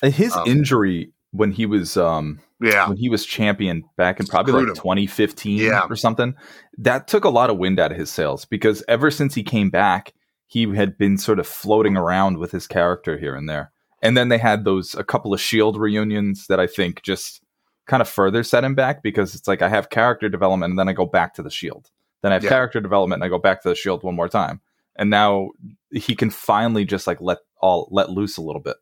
[0.03, 4.51] His um, injury when he was um Yeah, when he was champion back in probably
[4.53, 4.81] Screwed like him.
[4.83, 5.87] 2015 Yeah.
[5.89, 6.35] or something,
[6.77, 9.69] that took a lot of wind out of his sails because ever since he came
[9.69, 10.13] back,
[10.47, 13.71] he had been sort of floating around with his character here and there.
[14.01, 17.41] And then they had those a couple of Shield reunions that I think just
[17.87, 20.89] kind of further set him back because it's like I have character development and then
[20.89, 21.89] I go back to the Shield.
[22.21, 22.49] Then I have Yeah.
[22.49, 24.61] character development and I go back to the Shield one more time.
[24.95, 25.49] And now
[25.91, 28.75] he can finally just like let all let loose a little bit.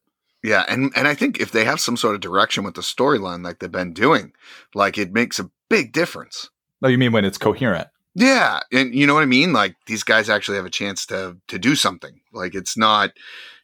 [0.43, 3.43] Yeah, and and I think if they have some sort of direction with the storyline
[3.43, 4.33] like they've been doing,
[4.73, 6.49] like it makes a big difference.
[6.81, 7.87] No, you mean when it's coherent?
[8.15, 9.53] Yeah, and you know what I mean?
[9.53, 12.19] Like these guys actually have a chance to to do something.
[12.33, 13.11] Like it's not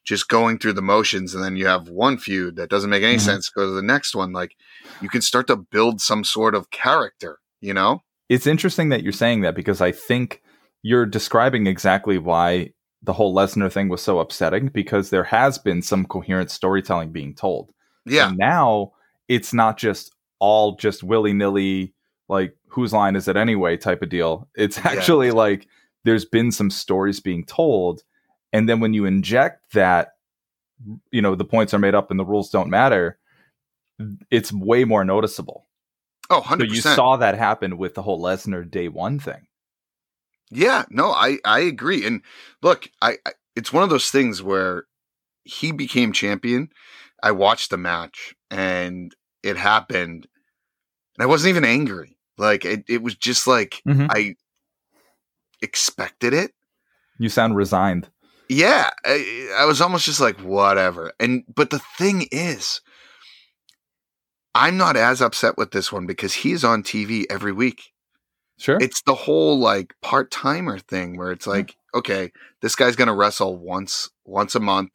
[0.05, 3.17] just going through the motions and then you have one feud that doesn't make any
[3.17, 3.21] Mhm.
[3.21, 4.31] sense go to the next one.
[4.31, 4.55] Like
[5.01, 8.03] you can start to build some sort of character, you know?
[8.29, 10.41] it's interesting that you're saying that because I think
[10.81, 12.71] you're describing exactly why
[13.07, 17.33] the whole Lesnar thing was so upsetting because there has been some coherent storytelling being
[17.33, 17.73] told.
[18.05, 18.27] Yeah.
[18.27, 18.91] And now
[19.29, 21.93] it's not just all just willy nilly,
[22.27, 24.47] like whose line is it anyway type of deal.
[24.55, 24.89] It's Yeah.
[24.91, 25.67] actually like
[26.03, 28.03] there's been some stories being told.
[28.51, 30.15] And then when you inject that,
[31.11, 33.17] you know, the points are made up and the rules don't matter,
[34.29, 35.65] it's way more noticeable.
[36.29, 36.69] Oh, So 100%.
[36.75, 39.46] you saw that happen with the whole Lesnar day one thing.
[40.51, 42.05] Yeah, no, I I agree.
[42.05, 42.21] And
[42.61, 44.85] look, I, I it's one of those things where
[45.43, 46.69] he became champion.
[47.23, 50.27] I watched the match and it happened,
[51.17, 52.17] and I wasn't even angry.
[52.37, 54.07] Like it, it was just like Mhm.
[54.09, 54.35] I
[55.61, 56.51] expected it.
[57.19, 58.09] You sound resigned.
[58.49, 61.11] Yeah, I, I was almost just like whatever.
[61.19, 62.79] And but the thing is,
[64.55, 67.91] I'm not as upset with this one because he's on TV every week.
[68.59, 68.77] Sure.
[68.81, 71.53] it's the whole like part timer thing where it's mm.
[71.53, 74.91] like, okay, this guy's gonna wrestle once once a month,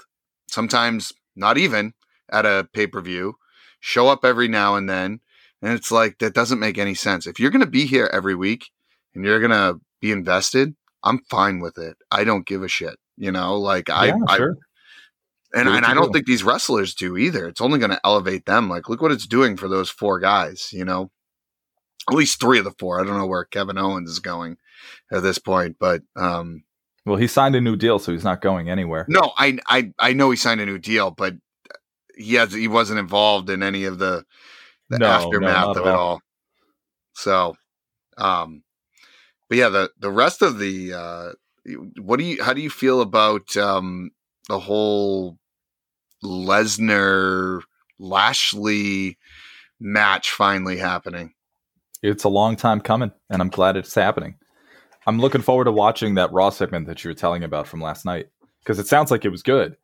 [0.48, 1.94] sometimes not even
[2.31, 3.35] at a pay per view,
[3.81, 5.20] show up every now and then,
[5.61, 7.27] and it's like that doesn't make any sense.
[7.27, 8.70] If you're gonna be here every week
[9.14, 11.96] and you're gonna be invested, I'm fine with it.
[12.11, 12.96] I don't give a shit.
[13.16, 14.57] You know, like I, yeah, I sure.
[15.55, 16.12] and, and I don't do.
[16.12, 17.46] think these wrestlers do either.
[17.46, 18.68] It's only going to elevate them.
[18.68, 21.11] Like, look what it's doing for those four guys, you know?
[22.10, 23.00] At least three of the four.
[23.00, 24.56] I don't know where Kevin Owens is going
[25.10, 26.64] at this point, but um
[27.06, 29.06] Well, he signed a new deal, so he's not going anywhere.
[29.08, 31.34] no, I I I know he signed a new deal, but
[32.16, 34.24] he has he wasn't involved in any of the
[34.90, 35.98] the No, no, aftermath not of it all.
[35.98, 36.22] all.
[37.14, 37.56] So
[38.18, 38.62] um
[39.48, 41.32] but yeah, the the rest of the uh
[42.00, 44.10] what do you how do you feel about um
[44.48, 45.38] the whole
[46.24, 47.62] Lesnar
[47.98, 49.18] Lashley
[49.80, 51.34] match finally happening?
[52.02, 54.34] It's a long time coming, and I'm glad it's happening.
[55.06, 58.04] I'm looking forward to watching that Raw segment that you were telling about from last
[58.04, 58.26] night
[58.60, 59.76] because it sounds like it was good,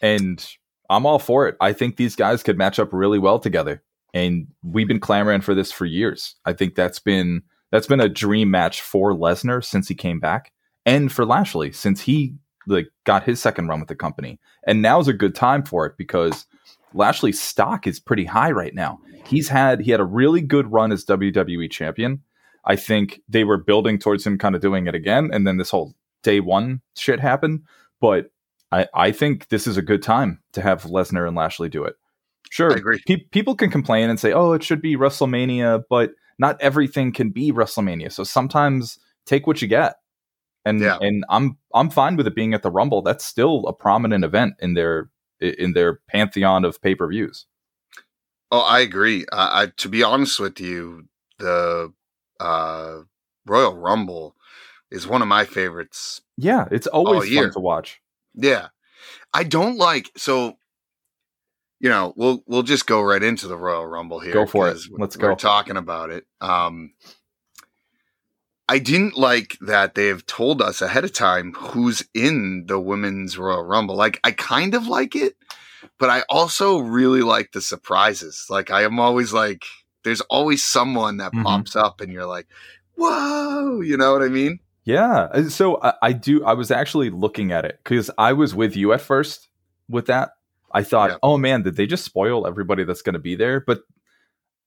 [0.00, 0.46] and
[0.88, 1.56] I'm all for it.
[1.60, 3.82] I think these guys could match up really well together,
[4.14, 6.34] and we've been clamoring for this for years.
[6.44, 10.52] I think that's been that's been a dream match for Lesnar since he came back,
[10.86, 12.34] and for Lashley since he
[12.66, 14.38] like got his second run with the company.
[14.66, 16.46] And now's a good time for it because
[16.94, 18.98] Lashley's stock is pretty high right now.
[19.26, 22.22] He's had he had a really good run as WWE champion,
[22.64, 25.70] I think they were building towards him kind of doing it again, and then this
[25.70, 27.62] whole day one shit happened.
[28.00, 28.30] But
[28.72, 31.96] I, I think this is a good time to have Lesnar and Lashley do it.
[32.50, 32.70] Sure.
[33.06, 37.30] Pe- people can complain and say, "Oh, it should be WrestleMania," but not everything can
[37.30, 38.10] be WrestleMania.
[38.12, 39.96] So sometimes take what you get.
[40.64, 40.98] And Yeah.
[41.00, 43.02] and I'm I'm fine with it being at the Rumble.
[43.02, 45.08] That's still a prominent event in their
[45.40, 47.46] in their pantheon of pay per views.
[48.52, 49.26] Oh, I agree.
[49.32, 51.06] I, I to be honest with you,
[51.38, 51.92] the
[52.38, 52.98] uh,
[53.46, 54.36] Royal Rumble
[54.90, 56.20] is one of my favorites.
[56.36, 57.44] Yeah, it's always year.
[57.44, 58.00] fun to watch.
[58.34, 58.68] Yeah,
[59.32, 60.56] I don't like so.
[61.78, 64.32] You know, we'll we'll just go right into the Royal Rumble here.
[64.32, 64.78] Go for it.
[64.90, 65.34] Let's we're go.
[65.34, 66.26] talking about it.
[66.40, 66.92] Um,
[68.70, 73.36] I didn't like that they have told us ahead of time who's in the women's
[73.36, 73.96] Royal Rumble.
[73.96, 75.34] Like, I kind of like it,
[75.98, 78.46] but I also really like the surprises.
[78.48, 79.64] Like, I am always like,
[80.04, 81.42] there's always someone that Mhm.
[81.42, 82.46] pops up, and you're like,
[82.96, 84.60] whoa, you know what I mean?
[84.84, 85.28] Yeah.
[85.32, 86.44] uh, So I, I do.
[86.44, 89.48] I was actually looking at it because I was with you at first
[89.88, 90.30] with that.
[90.72, 91.16] I thought, Yeah.
[91.22, 93.60] oh man, did they just spoil everybody that's going to be there?
[93.60, 93.80] But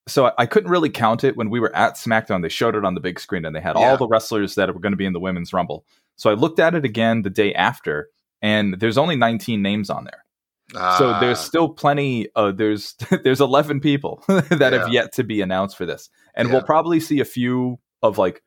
[0.07, 2.41] so I, I couldn't really count it when we were at SmackDown.
[2.41, 3.89] They showed it on the big screen and they had Yeah.
[3.91, 5.85] all the wrestlers that were going to be in the women's Rumble.
[6.15, 8.09] So I looked at it again the day after,
[8.41, 10.23] and there's only 19 names on there.
[10.97, 12.27] so there's Ah, still plenty.
[12.35, 16.53] Uh, there's there's 11 people that have yet to be announced for this, and Yeah.
[16.55, 18.41] we'll probably see a few of like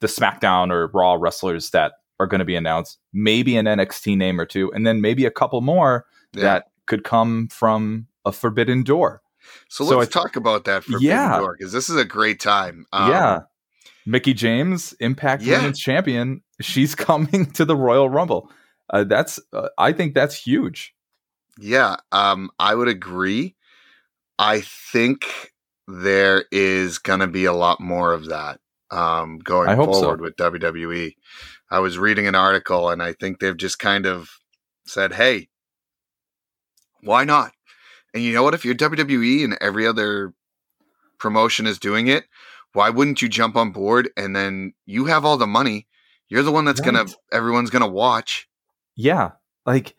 [0.00, 2.98] the SmackDown or Raw wrestlers that are going to be announced.
[3.12, 6.42] Maybe an NXT name or two, and then maybe a couple more yeah.
[6.42, 9.22] that could come from a Forbidden Door.
[9.68, 11.36] So so let's I- talk about that for Yeah.
[11.36, 12.86] New York because this is a great time.
[12.92, 13.40] Um, yeah,
[14.06, 15.58] Mickie James, Impact Yeah.
[15.58, 16.42] Women's Champion.
[16.60, 18.50] She's coming to the Royal Rumble.
[18.90, 20.94] Uh, that's uh, I think that's huge.
[21.58, 23.56] Yeah, um, I would agree.
[24.38, 25.52] I think
[25.86, 28.58] there is going to be a lot more of that
[28.90, 30.00] um, going hope so.
[30.00, 31.14] forward with WWE.
[31.70, 34.30] I was reading an article, and I think they've just kind of
[34.86, 35.48] said, "Hey,
[37.00, 37.52] why not?"
[38.14, 38.54] And you know what?
[38.54, 40.34] If you're WWE and every other
[41.18, 42.24] promotion is doing it,
[42.72, 44.10] why wouldn't you jump on board?
[44.16, 45.86] And then you have all the money.
[46.28, 47.06] You're the one that's gonna.
[47.30, 48.48] Everyone's gonna watch.
[48.96, 49.32] Yeah,
[49.66, 49.94] like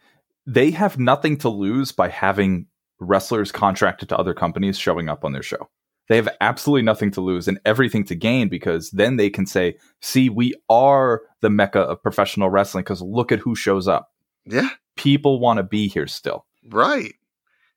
[0.46, 2.68] they have nothing to lose by having
[3.00, 5.70] wrestlers contracted to other companies showing up on their show.
[6.10, 9.78] They have absolutely nothing to lose and everything to gain because then they can say,
[10.02, 14.12] "See, we are the mecca of professional wrestling because look at who shows up.
[14.46, 14.70] Yeah.
[14.96, 17.14] People want to be here still." Right.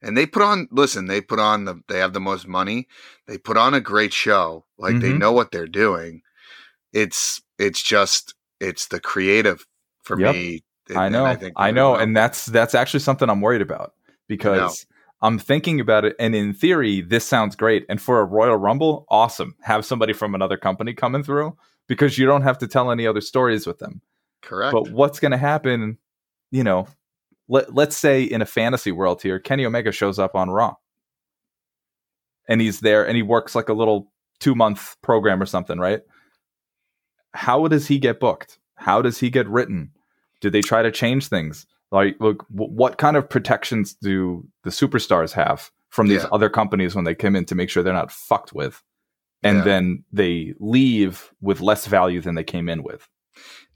[0.06, 2.86] And they put on listen, they put on the they have the most money.
[3.26, 4.64] They put on a great show.
[4.78, 5.18] Like they Mhm.
[5.18, 6.22] know what they're doing.
[6.92, 9.66] It's it's just it's the creative
[10.02, 10.34] for Yep.
[10.34, 10.62] me.
[10.94, 13.94] I know, I, think know, we're- and that's that's actually something I'm worried about
[14.28, 14.86] because
[15.22, 17.84] I'm thinking about it, and in theory, this sounds great.
[17.88, 19.56] And for a Royal Rumble, awesome.
[19.62, 21.56] Have somebody from another company coming through
[21.88, 24.00] because you don't have to tell any other stories with them.
[24.42, 24.72] correct.
[24.72, 25.98] But what's going to happen?
[26.52, 26.86] You know,
[27.48, 30.74] let let's say in a fantasy world here, Kenny Omega shows up on Raw,
[32.48, 36.02] and he's there, and he works like a little two month program or something, right?
[37.32, 38.58] How does he get booked?
[38.76, 39.90] How does he get written?
[40.40, 41.66] Do they try to change things?
[41.92, 46.28] Like, look, what kind of protections do the superstars have from these Yeah.
[46.32, 48.82] other companies when they come in to make sure they're not fucked with?
[49.42, 49.64] And Yeah.
[49.64, 53.08] then they leave with less value than they came in with.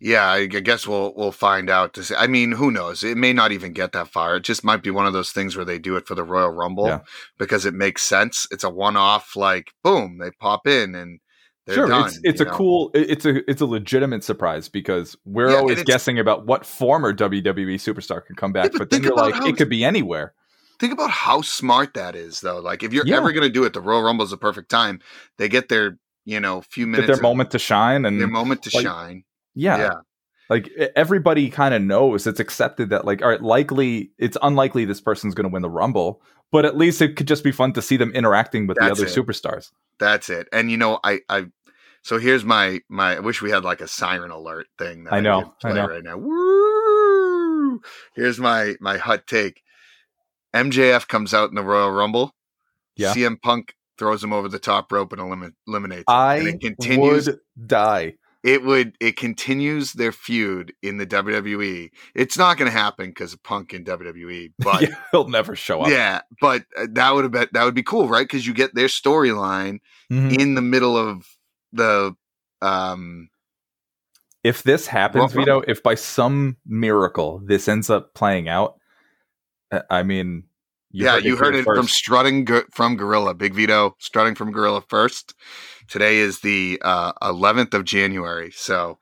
[0.01, 2.15] Yeah, I guess we'll we'll find out to see.
[2.15, 3.05] I mean, who knows?
[3.05, 4.37] It may not even get that far.
[4.37, 6.51] It just might be one of those things where they do it for the Royal
[6.51, 7.01] Rumble Yeah.
[7.39, 8.47] because it makes sense.
[8.51, 11.21] It's a one off, like boom, they pop in and
[11.67, 12.07] they're sure, done.
[12.09, 12.51] it's it's a know?
[12.53, 17.13] cool, it's a it's a legitimate surprise because we're Yeah, always guessing about what former
[17.13, 20.33] WWE superstar can come back, but but, then you're like, how- it could be anywhere.
[20.79, 22.59] Think about how smart that is, though.
[22.59, 23.19] Like, if you're Yeah.
[23.19, 25.01] ever going to do it, the Royal Rumble is the perfect time.
[25.37, 28.27] They get their, you know, few Get minutes, their of- moment to shine, and their
[28.27, 29.25] moment to like, shine.
[29.61, 29.95] Yeah, Yeah.
[30.49, 35.01] like everybody kind of knows it's accepted that like all right likely it's unlikely this
[35.01, 36.21] person's going to win the rumble
[36.53, 39.07] but at least it could just be fun to see them interacting with That's the
[39.07, 39.17] other it.
[39.17, 39.71] superstars
[40.01, 40.49] That's it.
[40.53, 41.45] And you know, I, I,
[42.03, 43.17] so here's my, my.
[43.17, 45.05] I wish we had like a siren alert thing.
[45.05, 45.87] That I know, I play know.
[45.87, 47.81] Right now, woo!
[48.15, 49.63] Here's my my hot take.
[50.55, 52.35] MJF comes out in the Royal Rumble.
[52.97, 53.13] Yeah.
[53.15, 56.05] CM Punk throws him over the top rope and elimin- eliminates.
[56.09, 56.15] him.
[56.17, 57.27] and i it continues.
[57.27, 61.91] would die it would it continues their feud in the WWE.
[62.15, 65.83] It's not going to happen because of Punk in WWE, but yeah, he'll never show
[65.83, 68.25] up yeah, but uh, that would have been that would be cool, right?
[68.27, 69.79] Because you get their storyline
[70.11, 70.41] Mhm.
[70.41, 71.25] in the middle of
[71.73, 72.15] the
[72.63, 73.29] um
[74.43, 78.75] if this happens vito if by some miracle this ends up playing out
[79.71, 80.45] uh, i mean
[80.93, 84.83] yeah, you here heard it from strutting Go- from Gorilla, Big Vito strutting from Gorilla
[84.89, 85.35] first.
[85.91, 88.51] Today is the uh, 11th of January.
[88.53, 88.99] So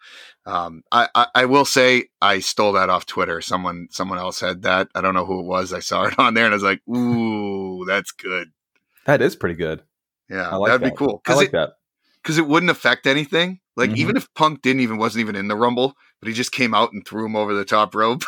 [0.46, 3.40] um, I, I, I will say I stole that off Twitter.
[3.40, 4.88] Someone someone else had that.
[4.94, 5.72] I don't know who it was.
[5.72, 8.48] I saw it on there and I was like, ooh, that's good.
[9.06, 9.82] That is pretty good.
[10.28, 10.90] Yeah, I like that'd that.
[10.92, 11.74] be cool I like it that.
[12.22, 13.60] because it wouldn't affect anything.
[13.76, 13.96] Like Mhm.
[13.98, 16.92] even if Punk didn't even wasn't even in the Rumble, but he just came out
[16.92, 18.24] and threw him over the top rope.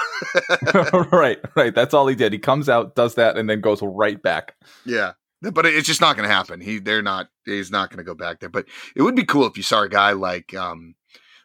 [1.12, 1.74] right, right.
[1.74, 2.32] That's all he did.
[2.32, 4.54] He comes out, does that, and then goes right back.
[4.84, 5.12] Yeah.
[5.43, 6.61] But it's just not going to happen.
[6.61, 7.28] He, they're not.
[7.47, 8.51] He's not going to go back there.
[8.51, 10.95] But it would be cool if you saw a guy like, um,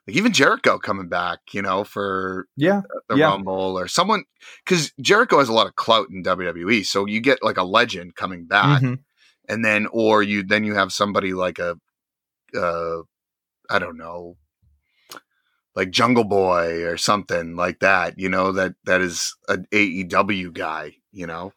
[0.05, 3.27] like even Jericho coming back, you know, for Yeah, the Yeah.
[3.29, 4.25] Rumble or someone,
[4.65, 6.85] because Jericho has a lot of clout in WWE.
[6.85, 8.99] So you get like a legend coming back, Mhm.
[9.47, 11.77] and then or you then you have somebody like a,
[12.55, 13.01] uh,
[13.69, 14.35] I don't know,
[15.75, 18.19] like Jungle Boy or something like that.
[18.19, 20.97] You know that that is an AEW guy.
[21.11, 21.53] You know,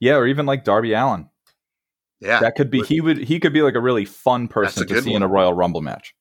[0.00, 1.30] yeah, or even like Darby Allin.
[2.20, 5.02] Yeah, That could be he would he could be like a really fun person to
[5.02, 5.28] see in a.
[5.28, 6.14] Royal Rumble match.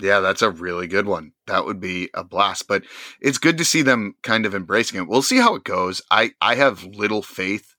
[0.00, 1.32] Yeah, that's a really good one.
[1.46, 2.66] That would be a blast.
[2.66, 2.82] But
[3.20, 5.06] it's good to see them kind of embracing it.
[5.08, 6.02] We'll see how it goes.
[6.10, 7.74] I I have little faith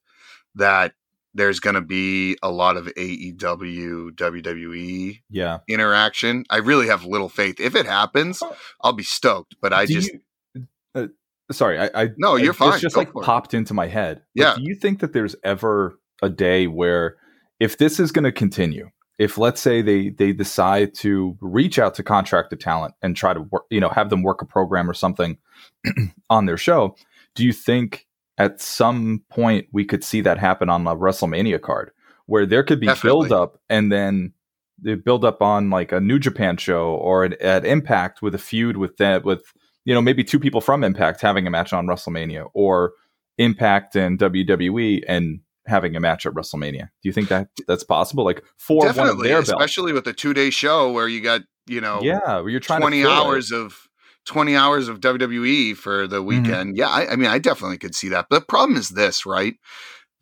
[0.55, 0.93] that
[1.33, 6.45] there's going to be a lot of AEW WWE Yeah, interaction.
[6.49, 7.59] I really have little faith.
[7.59, 8.41] If it happens,
[8.81, 9.55] I'll be stoked.
[9.61, 10.11] But I Do just
[10.55, 11.07] you- uh,
[11.51, 12.73] sorry, I, I No, you're it- fine.
[12.73, 13.25] It's just Go like for it.
[13.25, 14.21] popped into my head.
[14.35, 14.55] But Yeah.
[14.55, 17.17] do you think that there's ever a day where,
[17.59, 21.95] if this is going to continue, if let's say they they decide to reach out
[21.95, 24.93] to contracted talent and try to work, you know, have them work a program or
[24.93, 25.37] something
[26.29, 26.95] on their show,
[27.35, 31.91] do you think at some point we could see that happen on a WrestleMania card
[32.25, 33.29] where there could be Definitely.
[33.29, 34.33] build up and then
[34.81, 38.39] the build up on like a New Japan show or an, at Impact with a
[38.39, 39.43] feud with that with
[39.85, 42.93] you know maybe two people from Impact having a match on WrestleMania or
[43.37, 46.81] Impact and WWE and having a match at WrestleMania.
[47.01, 48.23] Do you think that that's possible?
[48.23, 49.49] Like for definitely, belts.
[49.49, 52.81] especially with a two day show where you got you know Yeah, where you're trying
[52.81, 53.15] 20 to fill it.
[53.15, 53.87] hours of
[54.25, 56.27] 20 hours of WWE for the Mm-hmm.
[56.27, 56.77] weekend.
[56.77, 58.27] Yeah, I, I mean, I definitely could see that.
[58.29, 59.55] But the problem is this, right?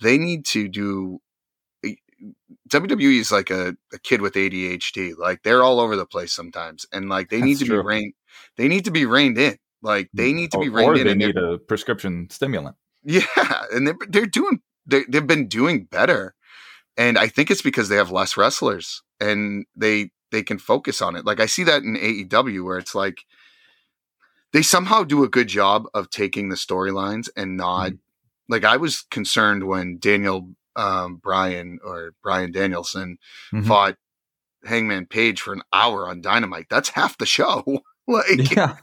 [0.02, 1.20] They need to do.
[2.70, 5.18] WWE is like a, a kid with ADHD.
[5.18, 7.82] Like they're all over the place sometimes, and like they need to true.
[7.82, 8.14] be reined.
[8.58, 9.58] They need to be reined in.
[9.82, 11.08] Like they need to or, be reined or in.
[11.08, 12.76] they need a prescription stimulant.
[13.04, 13.26] yeah,
[13.74, 16.36] and they're they're doing they they've been doing better,
[16.98, 21.16] and I think it's because they have less wrestlers and they they can focus on
[21.16, 21.26] it.
[21.26, 23.24] Like I see that in AEW where it's like
[24.52, 27.92] they somehow do a good job of taking the storylines and not
[28.50, 33.18] like I was concerned when Daniel um, Bryan or Bryan Danielson
[33.54, 33.66] Mhm.
[33.68, 33.96] fought
[34.66, 36.68] Hangman Page for an hour on Dynamite.
[36.70, 37.64] That's half the show.
[38.08, 38.26] like
[38.56, 38.78] Yeah,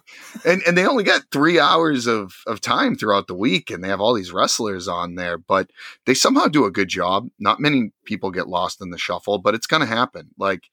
[0.45, 3.89] and and they only got three hours of of time throughout the week, and they
[3.89, 5.71] have all these wrestlers on there, but
[6.07, 7.29] they somehow do a good job.
[7.39, 10.31] Not many people get lost in the shuffle, but it's going to happen.
[10.39, 10.65] Like,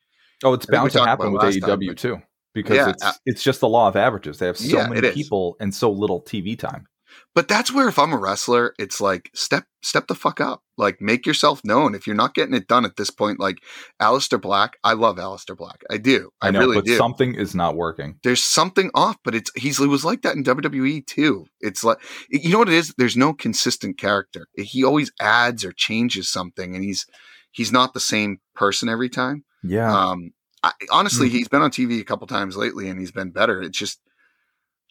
[0.44, 2.22] Oh, it's I think we bound to happen with time, AEW but- too,
[2.54, 4.38] because Yeah, it's uh, it's just the law of averages.
[4.40, 6.88] They have so Yeah, many people and so little TV time.
[7.36, 10.64] But that's where if I'm a wrestler, it's like step step the fuck up.
[10.78, 11.96] Like, make yourself known.
[11.96, 13.58] If you're not getting it done at this point, like
[14.02, 15.82] Aleister Black, I love Aleister Black.
[15.90, 16.32] I do.
[16.42, 16.98] I, I know, really but do.
[16.98, 18.20] something is not working.
[18.24, 21.46] there's something off, but it's he's it was like that in WWE too.
[21.62, 21.98] It's like
[22.30, 22.94] you know what it is.
[22.98, 24.48] There's no consistent character.
[24.56, 27.06] He always adds or changes something, and he's
[27.52, 29.44] he's not the same person every time.
[29.64, 30.32] Yeah, Um,
[30.64, 33.62] I, honestly, he's been on TV a couple times lately, and he's been better.
[33.62, 34.00] It's just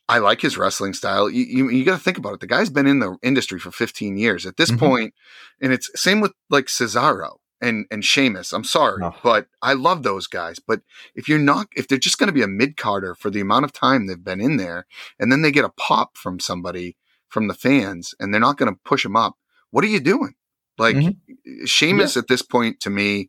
[0.08, 1.28] I like his wrestling style.
[1.28, 2.40] You you, you got to think about it.
[2.40, 4.78] The guy's been in the industry for 15 years at this Mhm.
[4.78, 5.14] point,
[5.60, 8.52] and it's same with like Cesaro and and Sheamus.
[8.52, 9.14] I'm sorry, Oh.
[9.24, 10.58] but I love those guys.
[10.58, 10.82] But
[11.14, 13.64] if you're not, if they're just going to be a mid carder for the amount
[13.64, 14.86] of time they've been in there,
[15.18, 16.96] and then they get a pop from somebody
[17.28, 19.34] from the fans, and they're not going to push them up,
[19.70, 20.34] what are you doing?
[20.78, 21.16] Like Mhm.
[21.66, 23.28] Sheamus at this point, to me,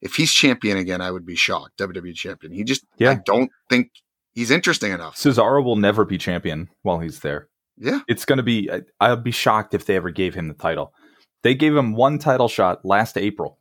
[0.00, 1.76] if he's champion again, I would be shocked.
[1.78, 2.52] WWE champion.
[2.52, 3.12] He just, yeah.
[3.12, 3.90] I don't think
[4.36, 5.16] he's interesting enough.
[5.16, 7.48] Cesaro will never be champion while he's there.
[7.76, 8.00] Yeah.
[8.06, 8.70] It's going to be.
[8.70, 10.94] I- I'd be shocked if they ever gave him the title.
[11.42, 13.58] They gave him one title shot last April.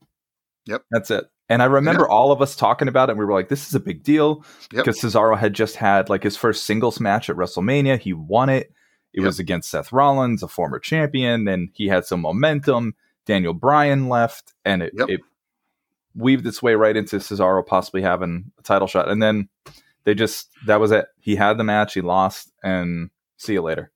[0.68, 0.84] Yep.
[0.92, 1.26] that's it.
[1.48, 3.14] And I remember all of us talking about it.
[3.14, 4.86] and We were like, "This is a big deal," Yep.
[4.86, 8.00] because Cesaro had just had like his first singles match at WrestleMania.
[8.00, 8.72] He won it.
[9.14, 9.26] It Yep.
[9.26, 12.96] was against Seth Rollins, a former champion, and he had some momentum.
[13.28, 15.10] Daniel Bryan left, and it, Yep.
[15.10, 15.20] it
[16.16, 19.08] weaved its way right into Cesaro possibly having a title shot.
[19.10, 19.48] And then
[20.06, 21.08] they just that was it.
[21.20, 23.92] He had the match, he lost, and see you later.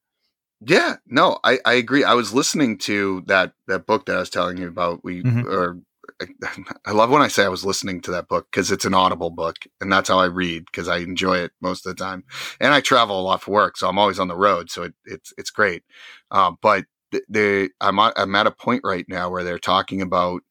[0.62, 2.04] Yeah, no, I, I agree.
[2.04, 5.04] I was listening to that that book that I was telling you about.
[5.04, 5.46] We Mhm.
[5.46, 5.80] or
[6.86, 9.30] I love when I say I was listening to that book because it's an audible
[9.30, 12.26] book, and that's how I read because I enjoy it most of the time.
[12.60, 14.94] And I travel a lot for work, so I'm always on the road, so it,
[15.06, 15.84] it's it's great.
[16.32, 20.02] Um, but the, the I'm at, I'm at a point right now where they're talking
[20.02, 20.42] about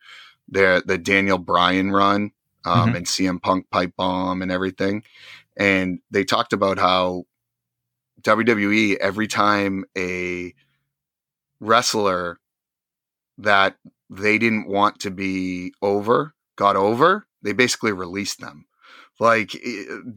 [0.49, 2.31] their the Daniel Bryan run
[2.65, 2.97] um, Mhm.
[2.99, 5.03] and CM Punk pipe bomb and everything.
[5.59, 7.25] And they talked about how
[8.23, 10.55] WWE every time a
[11.61, 12.39] wrestler
[13.39, 13.77] that
[14.09, 18.67] they didn't want to be over got over, they basically released them.
[19.21, 19.51] Like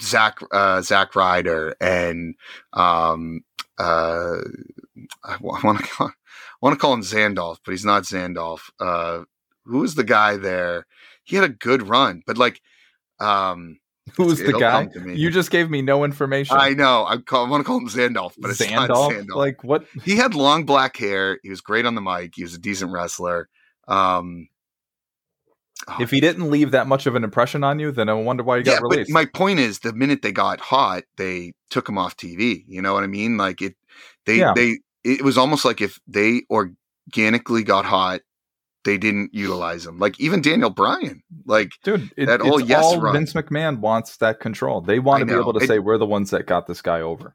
[0.02, 2.36] Zach Zack uh, Zack Ryder and
[2.74, 3.42] um,
[3.80, 4.42] uh,
[5.24, 6.12] I want to call,
[6.62, 8.70] want to call him Zandolf, but he's not Zandolf.
[8.80, 9.24] Uh,
[9.66, 10.86] who was the guy there?
[11.24, 12.62] He had a good run, but like,
[13.20, 13.80] um,
[14.18, 14.86] Who's the guy?
[14.86, 15.16] come to me.
[15.16, 16.58] You just gave me no information.
[16.60, 19.12] I know I, call, I want to call him Zandolf, but it's not Zandolf?
[19.12, 19.36] Zandolf.
[19.36, 19.86] Like what?
[20.04, 21.40] he had long black hair.
[21.44, 22.34] He was great on the mic.
[22.36, 23.50] He was a decent wrestler.
[23.88, 24.48] Um,
[25.88, 28.44] oh, If he didn't leave that much of an impression on you, then I wonder
[28.44, 29.12] why you got yeah, released.
[29.12, 32.64] my point is, the minute they got hot, they took him off TV.
[32.68, 33.38] You know what I mean?
[33.38, 33.76] Like it,
[34.26, 34.54] they Yeah.
[34.56, 38.22] they it was almost like if they organically got hot,
[38.84, 40.00] they didn't utilize him.
[40.00, 43.14] Like even Daniel Bryan, like Dude, it, that oh, it's whole yes all run.
[43.14, 44.82] Vince McMahon wants that control.
[44.82, 47.02] They want to be able to It- say we're the ones that got this guy
[47.02, 47.34] over.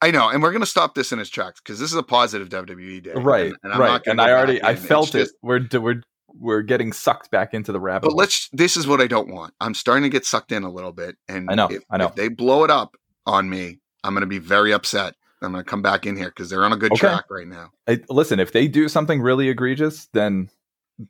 [0.00, 2.48] I know, and we're gonna stop this in its tracks because this is a positive
[2.48, 3.88] WWE day, right, And, and I'm right.
[3.88, 5.20] not And I already, I felt it.
[5.20, 6.02] just- We're we're
[6.34, 8.02] we're getting sucked back into the rabbit.
[8.06, 8.16] But hole.
[8.18, 8.48] let's.
[8.52, 9.52] This is what I don't want.
[9.60, 12.06] I'm starting to get sucked in a little bit, and I know, If, I know.
[12.06, 15.14] If they blow it up on me, I'm going to be very upset.
[15.42, 17.00] I'm going to come back in here because they're on a good Okay.
[17.00, 17.70] track right now.
[17.86, 20.48] I, listen, if they do something really egregious, then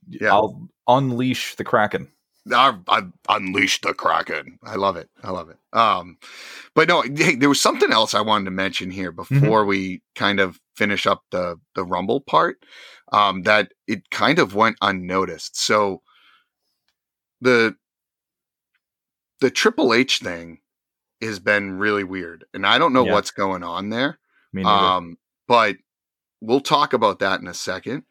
[0.08, 0.32] Yeah.
[0.32, 2.08] I'll unleash the kraken.
[2.52, 4.58] I, I unleashed the kraken.
[4.64, 5.08] I love it.
[5.22, 5.58] I love it.
[5.72, 6.18] Um,
[6.74, 9.40] but no, hey, there was something else I wanted to mention here Mm-hmm.
[9.40, 12.64] before we kind of finish up the the rumble part.
[13.12, 15.56] Um, that it kind of went unnoticed.
[15.60, 16.02] So
[17.40, 17.76] the
[19.40, 20.60] the Triple H thing
[21.20, 23.12] has been really weird, and I don't know Yeah.
[23.12, 24.18] what's going on there.
[24.66, 25.76] Um, but
[26.40, 28.02] we'll talk about that in a second.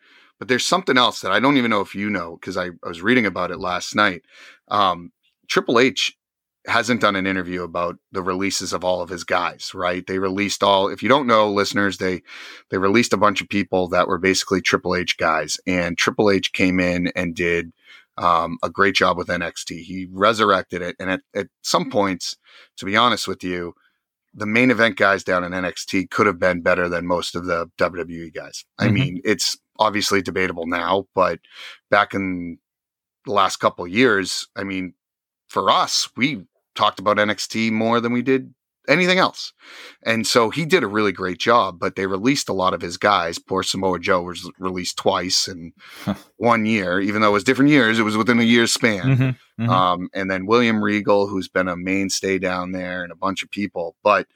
[0.41, 2.87] But there's something else that I don't even know if you know because I, I
[2.87, 4.23] was reading about it last night.
[4.69, 5.11] Um,
[5.47, 6.17] Triple H
[6.65, 10.03] hasn't done an interview about the releases of all of his guys, right?
[10.07, 10.87] They released all.
[10.89, 12.23] If you don't know, listeners, they
[12.71, 16.51] they released a bunch of people that were basically Triple H guys, and Triple H
[16.53, 17.71] came in and did
[18.17, 19.83] um, a great job with NXT.
[19.83, 22.35] He resurrected it, and at, at some points,
[22.77, 23.75] to be honest with you,
[24.33, 27.67] the main event guys down in NXT could have been better than most of the
[27.77, 28.65] WWE guys.
[28.79, 28.93] I Mhm.
[28.93, 31.39] mean, it's obviously debatable now, but
[31.89, 32.57] back in
[33.25, 34.93] the last couple of years, I mean,
[35.47, 38.53] for us, we talked about NXT more than we did
[38.88, 39.53] anything else.
[40.03, 42.97] And so he did a really great job, but they released a lot of his
[42.97, 43.38] guys.
[43.38, 45.73] Poor Samoa Joe was released twice in
[46.38, 49.03] one year, even though it was different years, it was within a year's span.
[49.03, 49.69] Mhm, mhm.
[49.69, 53.51] Um, and then William Regal, who's been a mainstay down there, and a bunch of
[53.51, 53.95] people.
[54.03, 54.27] But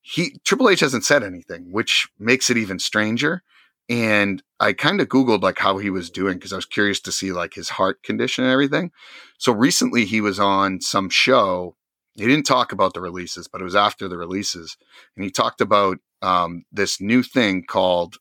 [0.00, 3.42] he Triple H hasn't said anything, which makes it even stranger.
[3.88, 7.12] And I kind of Googled like how he was doing because I was curious to
[7.12, 8.90] see like his heart condition and everything.
[9.38, 11.74] So recently he was on some show.
[12.14, 14.76] He didn't talk about the releases, but it was after the releases.
[15.16, 18.16] And he talked about um, this new thing called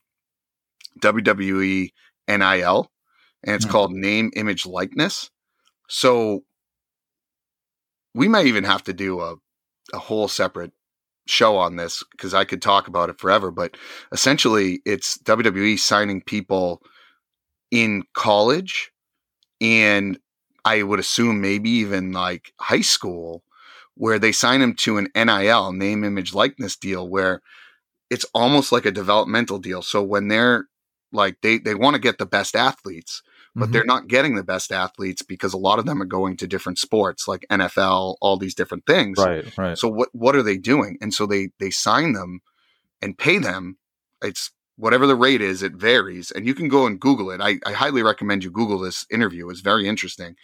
[1.01, 1.91] WWE
[2.27, 2.91] NIL,
[3.43, 3.71] and it's Hmm.
[3.71, 5.29] called name, image, likeness.
[5.89, 6.43] So
[8.13, 9.35] we might even have to do a,
[9.93, 10.71] a whole separate
[11.29, 13.51] show on this because I could talk about it forever.
[13.51, 13.77] But
[14.11, 16.81] essentially, it's WWE signing people
[17.71, 18.91] in college
[19.59, 20.17] and
[20.65, 23.43] I would assume maybe even like high school
[23.95, 27.41] where they sign them to an NIL name, image, likeness deal where
[28.09, 29.81] it's almost like a developmental deal.
[29.81, 30.65] So when they're
[31.11, 33.23] like they they want to get the best athletes,
[33.57, 33.71] but Mhm.
[33.73, 36.77] they're not getting the best athletes because a lot of them are going to different
[36.79, 39.17] sports like NFL, all these different things.
[39.17, 39.77] right, right.
[39.77, 40.97] So what what are they doing?
[41.01, 42.41] And so they they sign them
[43.01, 43.77] and pay them.
[44.21, 46.29] It's whatever the rate is, it varies.
[46.31, 47.41] And you can go and Google it.
[47.41, 49.49] I, I highly recommend you Google this interview.
[49.49, 50.35] It's very interesting.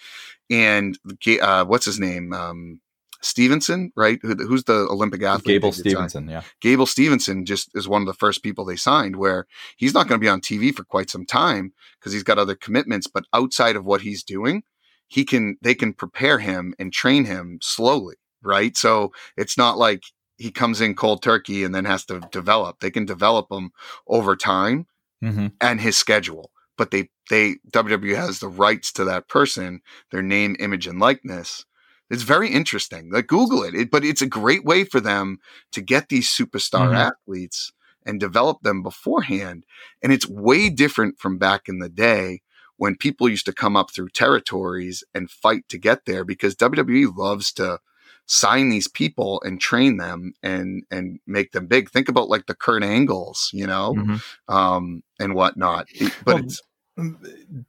[0.49, 0.97] And
[1.39, 2.34] uh, what's his name?
[2.34, 2.80] Um,
[3.24, 4.19] Stevenson, right?
[4.21, 5.61] Who, who's the Olympic athlete?
[5.61, 5.71] Gable?
[5.71, 6.43] Stevenson, yeah.
[6.61, 9.47] Gable Stevenson just is one of the first people they signed where
[9.78, 12.55] he's not going to be on TV for quite some time because he's got other
[12.55, 14.63] commitments, but outside of what he's doing,
[15.07, 18.76] he can they can prepare him and train him slowly, right?
[18.76, 20.03] So it's not like
[20.38, 22.80] he comes in cold turkey and then has to develop.
[22.80, 23.71] They can develop him
[24.07, 24.88] over time
[25.21, 26.51] hmm and his schedule.
[26.78, 31.65] But they they WWE has the rights to that person, their name, image, and likeness.
[32.14, 33.11] It's very interesting.
[33.11, 33.74] Like Google it.
[33.76, 35.39] it but it's a great way for them
[35.72, 36.95] to get these superstar Mhm.
[37.11, 37.72] athletes
[38.05, 39.66] and develop them beforehand.
[40.01, 42.41] And it's way different from back in the day
[42.78, 47.07] when people used to come up through territories and fight to get there because WWE
[47.16, 47.80] loves to
[48.26, 51.89] sign these people and train them and and make them big.
[51.89, 54.22] Think about like the Kurt Angles, you know, Mhm.
[54.47, 55.88] um, and whatnot.
[55.91, 56.61] It- but Well, it's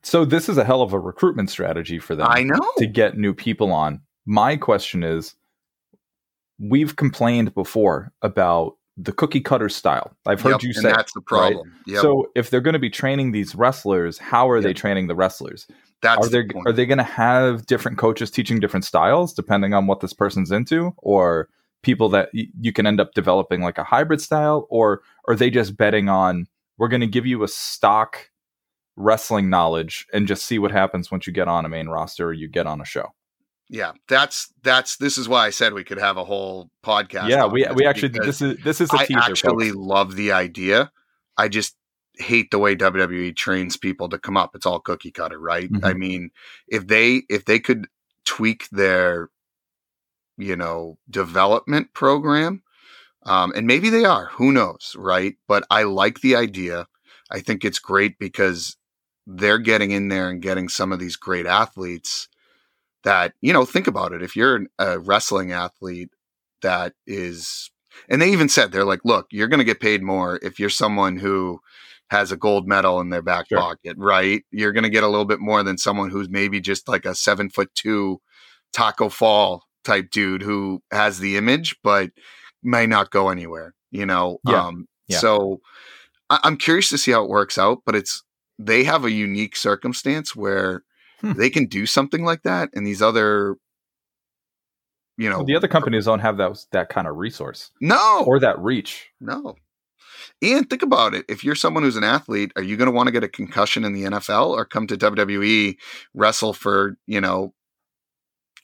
[0.03, 2.61] So this is a hell of a recruitment strategy for them I know.
[2.79, 4.01] to get new people on.
[4.27, 5.35] My question is
[6.59, 10.17] we've complained before about the cookie cutter style.
[10.25, 11.75] I've heard Yep, you say that's the problem.
[11.87, 12.01] Yep.
[12.01, 15.67] So if they're going to be training these wrestlers, how are they training the wrestlers?
[16.05, 19.73] that's are they the are they going to have different coaches teaching different styles depending
[19.73, 21.49] on what this person's into or
[21.83, 25.49] people that y- you can end up developing like a hybrid style or are they
[25.49, 26.47] just betting on
[26.77, 28.31] we're going to give you a stock
[28.97, 32.33] wrestling knowledge and just see what happens once you get on a main roster or
[32.33, 33.13] you get on a show.
[33.69, 37.29] Yeah, that's that's this is why I said we could have a whole podcast.
[37.29, 39.21] yeah, we we actually this is this is a I teaser.
[39.21, 39.79] I actually folks.
[39.79, 40.93] love the idea.
[41.37, 41.77] I just
[42.17, 44.55] hate the way WWE trains people to come up.
[44.55, 45.71] It's all cookie cutter, right?
[45.71, 45.85] Mhm.
[45.85, 46.31] I mean,
[46.69, 47.89] if they if they could
[48.25, 49.31] tweak their
[50.37, 52.63] you know development program
[53.25, 56.87] um, and maybe they are who knows right but i like the idea
[57.31, 58.77] i think it's great because
[59.27, 62.29] they're getting in there and getting some of these great athletes
[63.05, 66.11] that you know think about it if you're a wrestling athlete
[66.63, 67.71] that is
[68.09, 70.71] and they even said they're like look you're going to get paid more if you're
[70.71, 71.61] someone who
[72.11, 73.59] has a gold medal in their back Sure.
[73.59, 76.89] pocket right you're going to get a little bit more than someone who's maybe just
[76.89, 78.21] like a seven foot two
[78.73, 82.11] Tacko Fall type dude who has the image but
[82.63, 84.67] may not go anywhere you know Yeah.
[84.67, 85.19] um Yeah.
[85.19, 85.61] so
[86.31, 88.23] I- i'm curious to see how it works out but it's
[88.59, 90.83] they have a unique circumstance where
[91.25, 91.33] Hmm.
[91.39, 93.57] they can do something like that and these other
[95.17, 98.25] you know the other companies don't have that that kind of resource no!
[98.27, 99.11] or that reach.
[99.21, 99.57] no.
[100.43, 101.25] And think about it.
[101.29, 103.85] If you're someone who's an athlete are you going to want to get a concussion
[103.85, 105.77] in the nfl or come to wwe
[106.15, 107.55] wrestle for you know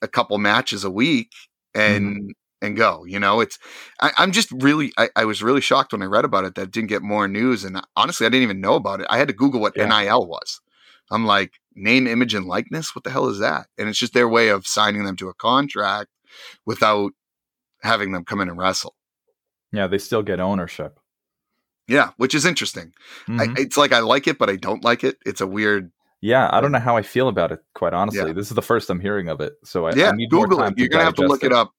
[0.03, 1.31] a couple matches a week
[1.75, 3.41] and and go you know?
[3.41, 3.59] It's
[4.01, 6.63] I, i'm just really I, I was really shocked when i read about it that
[6.63, 9.07] it didn't get more news and honestly i didn't even know about it.
[9.09, 9.87] I had to google what Yeah.
[9.87, 10.61] nil was.
[11.11, 14.29] I'm like name image and likeness what the hell is that and it's just their
[14.29, 16.11] way of signing them to a contract
[16.67, 17.13] without
[17.83, 18.95] having them come in and wrestle
[19.73, 20.99] Yeah, they still get ownership.
[21.89, 22.93] yeah which is interesting
[23.29, 23.41] Mhm.
[23.59, 25.17] I, it's like I like it, but I don't like it.
[25.27, 25.91] It's a weird.
[26.21, 27.61] yeah, I don't know how I feel about it.
[27.75, 28.33] Quite honestly, Yeah.
[28.35, 30.59] this is the first I'm hearing of it, so I, yeah, I need more Google
[30.59, 30.79] time it.
[30.79, 31.71] You're gonna have to look it up.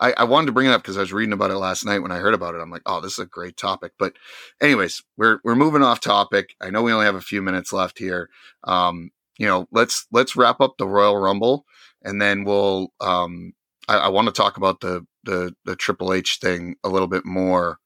[0.00, 2.00] I, I wanted to bring it up because I was reading about it last night
[2.00, 2.60] when I heard about it.
[2.60, 3.92] I'm like, oh, this is a great topic.
[3.98, 4.14] But,
[4.60, 6.56] anyways, we're we're moving off topic.
[6.60, 8.28] I know we only have a few minutes left here.
[8.64, 11.64] Um, you know, let's let's wrap up the Royal Rumble,
[12.02, 12.92] and then we'll.
[13.00, 13.52] Um,
[13.88, 17.24] I, I want to talk about the the the Triple H thing a little bit
[17.24, 17.78] more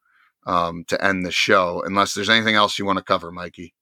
[0.47, 1.83] um, to end the show.
[1.85, 3.75] Unless there's anything else you want to cover, Mikey.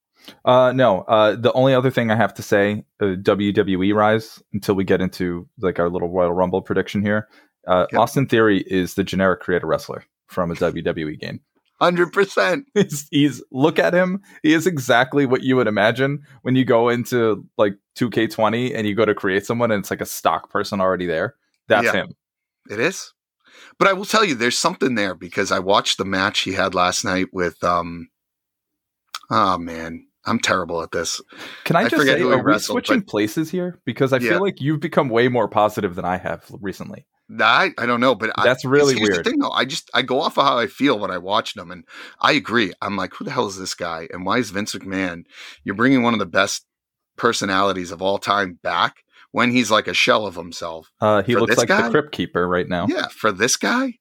[0.45, 4.75] Uh, no, uh, the only other thing I have to say, uh, WWE rise until
[4.75, 7.29] we get into like our little Royal Rumble prediction here.
[7.67, 8.01] Uh, Yep.
[8.01, 11.41] Austin Theory is the generic creator wrestler from a WWE game.
[11.81, 12.67] Hundred percent.
[13.11, 14.21] He's, look at him.
[14.43, 18.95] He is exactly what you would imagine when you go into like 2K20 and you
[18.95, 21.35] go to create someone and it's like a stock person already there.
[21.69, 21.93] That's Yeah.
[21.93, 22.09] him.
[22.71, 23.13] It is.
[23.79, 26.75] But I will tell you, there's something there because I watched the match he had
[26.75, 28.09] last night with um
[29.31, 31.21] oh man, I'm terrible at this.
[31.65, 33.81] Can I, I just say, are we wrestled, switching but- places here?
[33.85, 34.31] Because I Yeah.
[34.31, 37.07] feel like you've become way more positive than I have recently.
[37.41, 39.25] I, I don't know, but I- That's really here's weird.
[39.25, 41.71] Thing, though, I just I go off of how I feel when I watch them,
[41.71, 41.85] and
[42.21, 42.73] I agree.
[42.83, 45.25] I'm like, who the hell is this guy, and why is Vince McMahon?
[45.65, 46.67] You're bringing one of the best
[47.17, 48.97] personalities of all time back
[49.31, 50.91] when he's like a shell of himself.
[51.01, 51.83] Uh, he For looks like guy?
[51.83, 52.87] the Crypt Keeper right now.
[52.89, 53.95] Yeah, for this guy,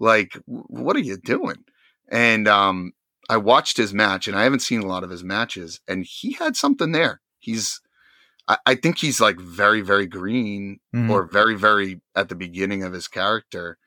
[0.00, 1.64] like, what are you doing?
[2.10, 2.92] And um,
[3.28, 6.32] I watched his match, and I haven't seen a lot of his matches, and he
[6.32, 7.20] had something there.
[7.38, 7.80] He's,
[8.48, 11.10] I, I think he's like very, very green Mhm.
[11.10, 13.78] or very, very at the beginning of his character.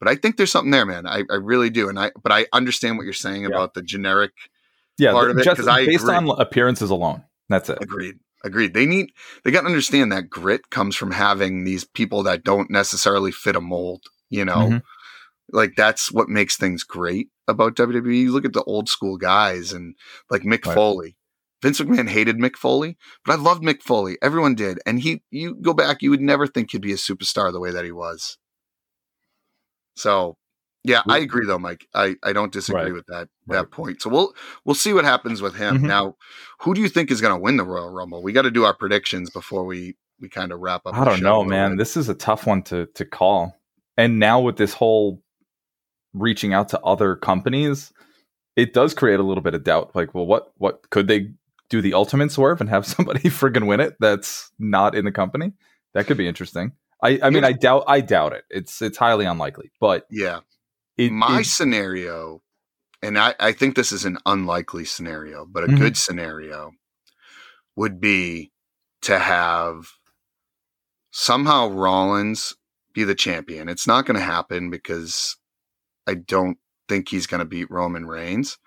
[0.00, 1.06] But I think there's something there, man.
[1.06, 3.48] I, I really do, and I, but I understand what you're saying Yeah.
[3.48, 4.32] about the generic.
[4.98, 6.14] yeah, part of it, just I based agree.
[6.16, 7.24] on appearances alone.
[7.48, 7.78] That's it.
[7.80, 8.16] Agreed.
[8.44, 8.74] Agreed.
[8.74, 9.10] They need,
[9.42, 13.56] they got to understand that grit comes from having these people that don't necessarily fit
[13.56, 14.02] a mold.
[14.30, 14.82] You know, Mhm.
[15.52, 18.20] like that's what makes things great about WWE.
[18.22, 19.94] You look at the old school guys and
[20.30, 20.74] like Mick Right.
[20.74, 21.16] Foley.
[21.64, 24.18] Vince McMahon hated Mick Foley, but I loved Mick Foley.
[24.20, 24.78] Everyone did.
[24.84, 27.70] And he you go back, you would never think he'd be a superstar the way
[27.70, 28.36] that he was.
[29.96, 30.36] So
[30.82, 31.86] yeah, I agree though, Mike.
[31.94, 32.92] I, I don't disagree Right.
[32.92, 33.56] with that Right.
[33.62, 34.02] that point.
[34.02, 34.34] So we'll
[34.66, 35.78] we'll see what happens with him.
[35.78, 35.82] Mhm.
[35.86, 36.16] Now,
[36.60, 38.22] who do you think is gonna win the Royal Rumble?
[38.22, 40.94] We gotta do our predictions before we we kind of wrap up.
[40.94, 41.72] I don't know, man.
[41.72, 41.78] bit.
[41.78, 43.58] This is a tough one to to call.
[43.96, 45.22] And now with this whole
[46.12, 47.92] reaching out to other companies,
[48.56, 49.92] it does create a little bit of doubt.
[49.94, 51.32] Like, well, what what could they
[51.70, 55.52] do the ultimate swerve and have somebody friggin' win it that's not in the company?
[55.94, 56.72] That could be interesting.
[57.02, 58.44] I, I mean, I doubt I doubt it.
[58.50, 60.40] It's it's highly unlikely, but yeah.
[60.96, 62.40] it, my it- scenario,
[63.02, 65.78] and I, I think this is an unlikely scenario, but a Mhm.
[65.78, 66.72] good scenario.
[67.76, 68.52] would be
[69.02, 69.88] to have
[71.10, 72.54] somehow Rollins
[72.92, 73.68] be the champion.
[73.68, 75.36] It's not going to happen because
[76.06, 76.58] I don't
[76.88, 78.58] think he's going to beat Roman Reigns.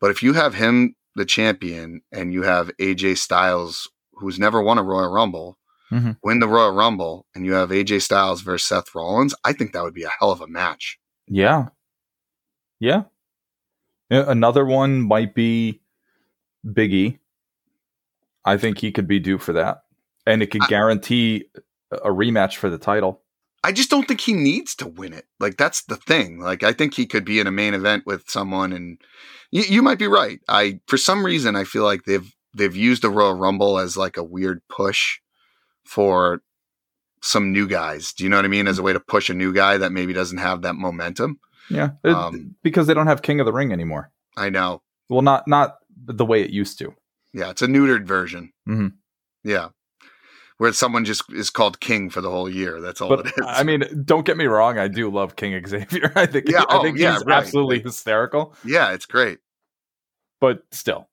[0.00, 4.78] But if you have him the champion and you have AJ Styles, who's never won
[4.78, 5.58] a Royal Rumble,
[5.90, 6.16] Mhm.
[6.22, 9.82] win the Royal Rumble, and you have AJ Styles versus Seth Rollins, I think that
[9.82, 10.98] would be a hell of a match.
[11.26, 11.68] Yeah.
[12.78, 13.04] Yeah.
[14.10, 15.82] Yeah, Another one might be
[16.66, 17.18] Biggie.
[18.44, 19.82] I think he could be due for that.
[20.26, 21.46] And it could guarantee
[21.90, 23.22] a rematch for the title.
[23.62, 25.26] I just don't think he needs to win it.
[25.38, 26.40] Like that's the thing.
[26.40, 28.98] Like I think he could be in a main event with someone, and
[29.50, 30.40] you, you might be right.
[30.48, 34.16] I for some reason I feel like they've they've used the Royal Rumble as like
[34.16, 35.18] a weird push
[35.84, 36.42] for
[37.22, 38.12] some new guys.
[38.12, 38.66] Do you know what I mean?
[38.66, 41.38] As a way to push a new guy that maybe doesn't have that momentum.
[41.68, 41.90] Yeah.
[42.02, 44.10] Um, because they don't have King of the Ring anymore.
[44.36, 44.82] I know.
[45.08, 46.94] Well, not not the way it used to.
[47.32, 48.52] Yeah, it's a neutered version.
[48.68, 48.94] Mhm.
[49.44, 49.68] Yeah.
[50.60, 52.82] Where someone just is called king for the whole year.
[52.82, 53.46] That's all But it is.
[53.46, 54.76] I mean, don't get me wrong.
[54.78, 56.12] I do love King Xavier.
[56.16, 57.38] I think Yeah, I oh, think yeah, he's right.
[57.38, 58.54] absolutely Like- hysterical.
[58.62, 59.38] yeah, it's great.
[60.38, 61.08] But still,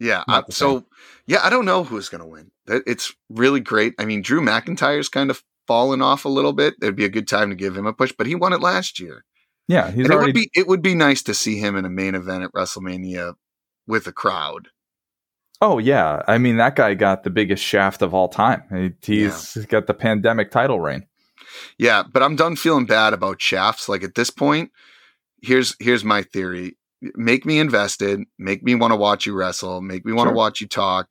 [0.00, 0.24] Yeah.
[0.28, 0.86] Uh, I- the so,
[1.28, 2.50] yeah, I don't know who's going to win.
[2.66, 3.94] It's really great.
[3.96, 6.74] I mean, Drew McIntyre's kind of fallen off a little bit.
[6.82, 8.98] It'd be a good time to give him a push, but he won it last
[8.98, 9.24] year.
[9.68, 11.84] yeah, he's and it already would be it would be nice to see him in
[11.84, 13.34] a main event at WrestleMania
[13.86, 14.68] with a crowd.
[15.62, 18.94] Oh yeah, I mean that guy got the biggest shaft of all time.
[19.02, 21.06] He- He's got the pandemic title reign.
[21.78, 23.88] Yeah, but I'm done feeling bad about shafts.
[23.88, 24.70] Like at this point,
[25.42, 26.76] here's here's my theory.
[27.14, 30.36] Make me invested, make me want to watch you wrestle, make me want to Sure.
[30.36, 31.08] watch you talk.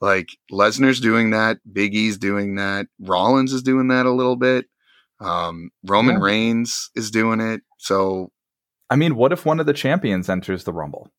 [0.00, 4.66] Like Lesnar's doing that, Big E's doing that, Rollins is doing that a little bit.
[5.20, 6.22] Um, Roman Yeah.
[6.24, 7.62] Reigns is doing it.
[7.78, 8.30] So
[8.90, 11.10] I mean, what if one of the champions enters the Rumble?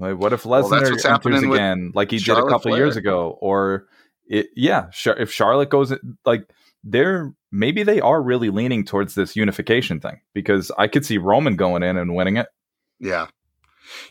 [0.00, 2.84] Like, what if Well, Lesnar what's enters again, like he did Charlotte a couple Flair.
[2.84, 3.38] years ago?
[3.40, 3.86] Or,
[4.26, 4.86] it, yeah,
[5.18, 5.92] if Charlotte goes,
[6.24, 6.48] like
[6.82, 11.56] they're maybe they are really leaning towards this unification thing because I could see Roman
[11.56, 12.48] going in and winning it.
[12.98, 13.26] yeah.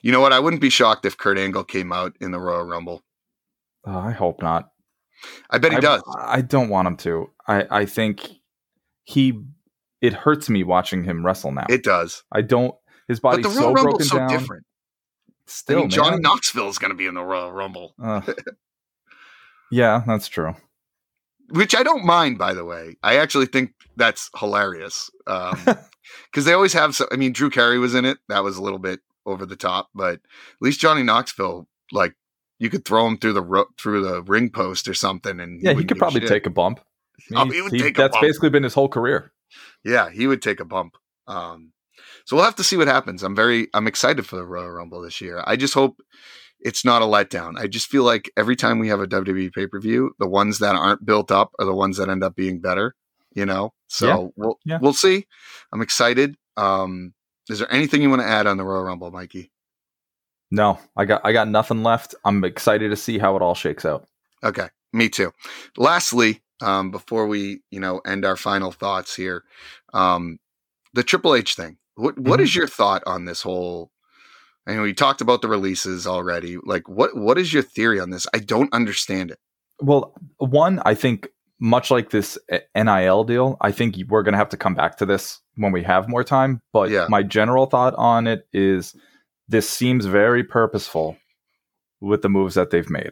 [0.01, 0.33] You know what?
[0.33, 3.01] I wouldn't be shocked if Kurt Angle came out in the Royal Rumble.
[3.87, 4.71] Uh, I hope not.
[5.49, 6.03] I bet he I, does.
[6.17, 7.29] I don't want him to.
[7.47, 8.29] I, I think
[9.05, 9.39] he.
[10.01, 11.65] It hurts me watching him wrestle now.
[11.69, 12.23] It does.
[12.29, 12.75] I don't.
[13.07, 14.27] His body's so broken so down.
[14.29, 14.65] different.
[15.49, 16.17] Still, I mean, Johnny.
[16.19, 17.93] Knoxville is going to be in the Royal Rumble.
[18.03, 18.35] Ugh.
[19.71, 20.53] yeah, that's true.
[21.49, 22.95] which I don't mind, by the way.
[23.03, 26.95] I actually think that's hilarious because they always have.
[26.95, 28.19] So, I mean, Drew Carey was in it.
[28.29, 30.21] That was a little bit over the top, but at
[30.61, 32.15] least Johnny Knoxville, like,
[32.59, 35.69] you could throw him through the ro- through the ring post or something, and Yeah,
[35.71, 36.29] he wouldn't could probably shit.
[36.29, 36.79] take a bump.
[37.35, 38.21] Oh, He- he would he- take a that's bump.
[38.25, 39.31] basically been his whole career.
[39.83, 40.95] Yeah, he would take a bump.
[41.27, 41.71] Um,
[42.29, 43.23] so we'll have to see what happens.
[43.23, 45.43] I'm very, I'm excited for the Royal Rumble this year.
[45.47, 45.99] I just hope
[46.59, 47.57] it's not a letdown.
[47.57, 50.59] I just feel like every time we have a WWE pay per view, the ones
[50.59, 52.93] that aren't built up are the ones that end up being better.
[53.33, 54.27] You know, so Yeah.
[54.35, 54.77] we'll Yeah.
[54.79, 55.25] we'll see.
[55.73, 56.35] I'm excited.
[56.55, 57.15] Um,
[57.49, 59.51] is there anything you want to add on the Royal Rumble, Mikey?
[60.51, 62.13] No, I got I got nothing left.
[62.25, 64.07] I'm excited to see how it all shakes out.
[64.43, 65.31] Okay, me too.
[65.77, 69.43] Lastly, um, before we you know end our final thoughts here,
[69.93, 70.37] um,
[70.93, 71.77] the Triple H thing.
[71.99, 72.43] What what Mhm.
[72.43, 73.91] is your thought on this whole?
[74.67, 76.57] I know we talked about the releases already.
[76.63, 78.25] Like, what what is your theory on this?
[78.33, 79.39] I don't understand it.
[79.81, 81.29] Well, one, I think
[81.59, 84.97] much like this uh, NIL deal, I think we're going to have to come back
[84.97, 86.61] to this when we have more time.
[86.71, 87.07] But Yeah.
[87.09, 88.95] my general thought on it is
[89.47, 91.17] this seems very purposeful
[91.99, 93.11] with the moves that they've made.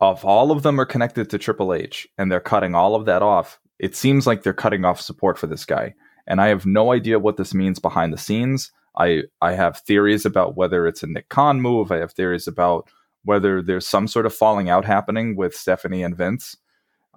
[0.00, 3.22] If all of them are connected to Triple H and they're cutting all of that
[3.22, 5.94] off, it seems like they're cutting off support for this guy.
[6.26, 8.70] And I have no idea what this means behind the scenes.
[8.96, 11.90] I I have theories about whether it's a Nick Khan move.
[11.90, 12.88] I have theories about
[13.24, 16.56] whether there's some sort of falling out happening with Stephanie and Vince.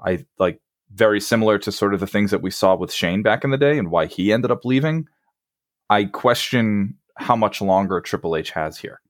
[0.04, 0.62] I like
[0.94, 3.58] very similar to sort of the things that we saw with Shane back in the
[3.58, 5.08] day and why he ended up leaving.
[5.90, 9.02] I question how much longer Triple H has here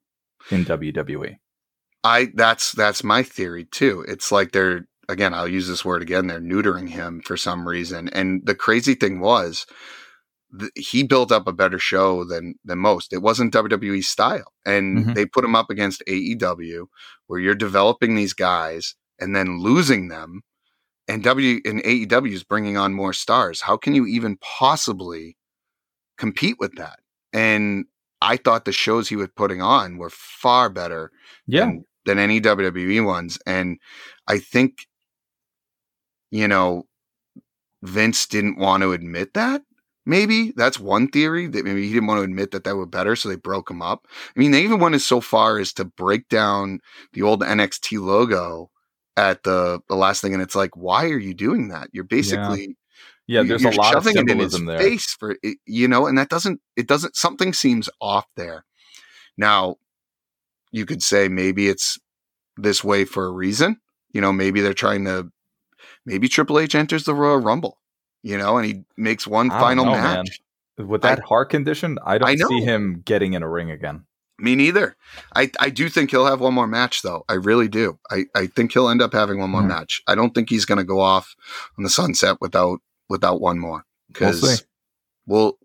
[0.51, 0.65] in.
[0.65, 1.37] WWE.
[2.03, 4.05] I that's that's my theory too.
[4.07, 6.27] It's like they're again, I'll use this word again.
[6.27, 8.09] They're neutering him for some reason.
[8.09, 9.65] And the crazy thing was,
[10.59, 13.13] th- he built up a better show than than most.
[13.13, 15.15] It wasn't WWE style, and Mhm.
[15.15, 16.87] they put him up against AEW,
[17.27, 20.41] where you're developing these guys and then losing them.
[21.07, 23.61] And W and AEW is bringing on more stars.
[23.61, 25.37] How can you even possibly
[26.17, 26.99] compete with that?
[27.33, 27.85] And
[28.21, 31.11] I thought the shows he was putting on were far better
[31.45, 31.61] Yeah.
[31.65, 33.37] than, than any WWE ones.
[33.45, 33.77] And
[34.27, 34.87] I think,
[36.35, 36.83] you know,
[37.83, 39.61] Vince didn't want to admit that.
[40.05, 43.15] Maybe that's one theory that maybe he didn't want to admit that that were better,
[43.15, 44.05] so they broke them up.
[44.35, 46.79] I mean, they even went as so far as to break down
[47.13, 48.69] the old NXT logo
[49.17, 51.89] at the the last thing, and it's like, why are you doing that?
[51.91, 52.77] You're basically
[53.27, 54.79] Yeah, you- there's you're a lot of shoving it in his symbolism there.
[54.79, 58.63] face for you know, and that doesn't it doesn't something seems off there.
[59.37, 59.77] Now,
[60.71, 61.97] you could say maybe it's
[62.57, 63.77] this way for a reason.
[64.13, 65.29] You know, maybe they're trying to
[66.05, 67.77] maybe Triple H enters the Royal Rumble,
[68.23, 70.41] you know, and he makes one I final know, match.
[70.77, 70.87] man.
[70.87, 74.05] With I- that heart condition, I don't I see him getting in a ring again.
[74.37, 74.97] Me neither.
[75.33, 77.23] I, I do think he'll have one more match though.
[77.29, 77.97] I really do.
[78.11, 79.69] I, I think he'll end up having one more Hmm.
[79.69, 80.01] match.
[80.07, 81.37] I don't think he's going to go off
[81.77, 83.85] on the sunset without without one more
[84.19, 84.65] We'll because
[85.25, 85.57] we'll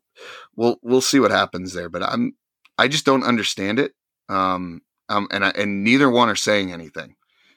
[0.55, 1.89] we'll we'll see what happens there.
[1.89, 2.37] But I'm
[2.79, 3.95] I just don't understand it.
[4.29, 7.17] Um um and I, and neither one are saying anything.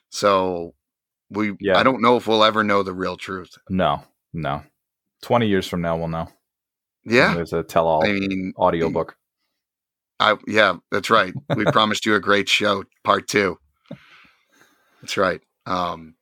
[0.10, 0.74] So
[1.34, 1.78] we Yeah.
[1.78, 3.58] I don't know if we'll ever know the real truth.
[3.70, 4.04] No,
[4.34, 4.64] no.
[5.22, 6.30] Twenty years from now, we'll know.
[7.06, 7.34] Yeah.
[7.34, 9.16] There's a tell-all I mean, audiobook.
[10.20, 11.34] I yeah, that's right.
[11.56, 13.58] We promised you a great show, part two.
[15.02, 15.42] That's right.
[15.66, 16.16] Um,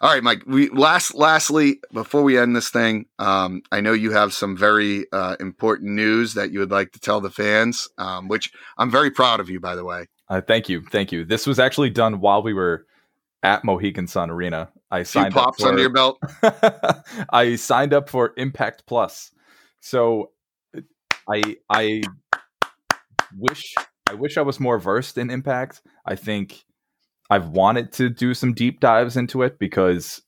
[0.00, 0.42] all right, Mike.
[0.46, 5.06] We last lastly before we end this thing, um, I know you have some very
[5.12, 9.10] uh, important news that you would like to tell the fans, um, which I'm very
[9.10, 10.08] proud of you, by the way.
[10.28, 11.24] Uh, thank you, thank you.
[11.24, 12.84] This was actually done while we were
[13.42, 14.70] at Mohegan Sun Arena.
[14.90, 16.18] I signed up pops for, under your belt.
[17.30, 19.32] I signed up for Impact Plus.
[19.80, 20.30] So
[21.28, 22.02] I I
[23.36, 23.74] wish
[24.08, 25.82] I wish I was more versed in Impact.
[26.06, 26.64] I think
[27.30, 30.22] I've wanted to do some deep dives into it because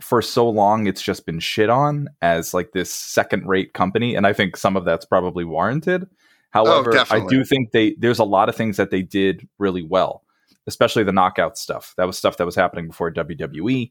[0.00, 4.26] for so long it's just been shit on as like this second rate company and
[4.26, 6.08] I think some of that's probably warranted.
[6.54, 9.82] Oh, However, I do think they there's a lot of things that they did really
[9.82, 10.24] well,
[10.70, 11.92] especially the knockout stuff.
[11.96, 13.90] That was stuff that was happening before WWE,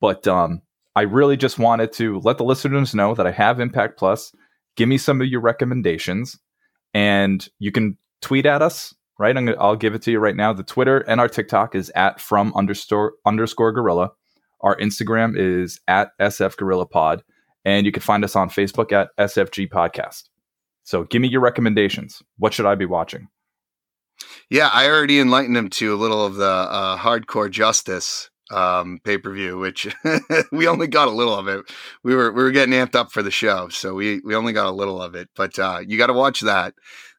[0.00, 0.62] but um
[0.96, 4.32] I really just wanted to let the listeners know that I have Impact Plus.
[4.76, 6.38] Give me some of your recommendations,
[6.94, 8.94] and you can tweet at us.
[9.18, 10.52] Right, I'm gonna, I'll give it to you right now.
[10.52, 14.12] The Twitter and our TikTok is at from underscore underscore gorilla.
[14.62, 17.22] Our Instagram is at SF Gorilla Pod,
[17.64, 20.24] and you can find us on Facebook at SFG Podcast.
[20.84, 22.22] So, give me your recommendations.
[22.38, 23.28] What should I be watching?
[24.48, 29.16] Yeah, I already enlightened him to a little of the uh, hardcore justice um, pay
[29.18, 29.94] per view, which
[30.52, 31.64] we only got a little of it.
[32.02, 34.66] We were we were getting amped up for the show, so we we only got
[34.66, 35.28] a little of it.
[35.36, 36.74] But uh, you got to watch that.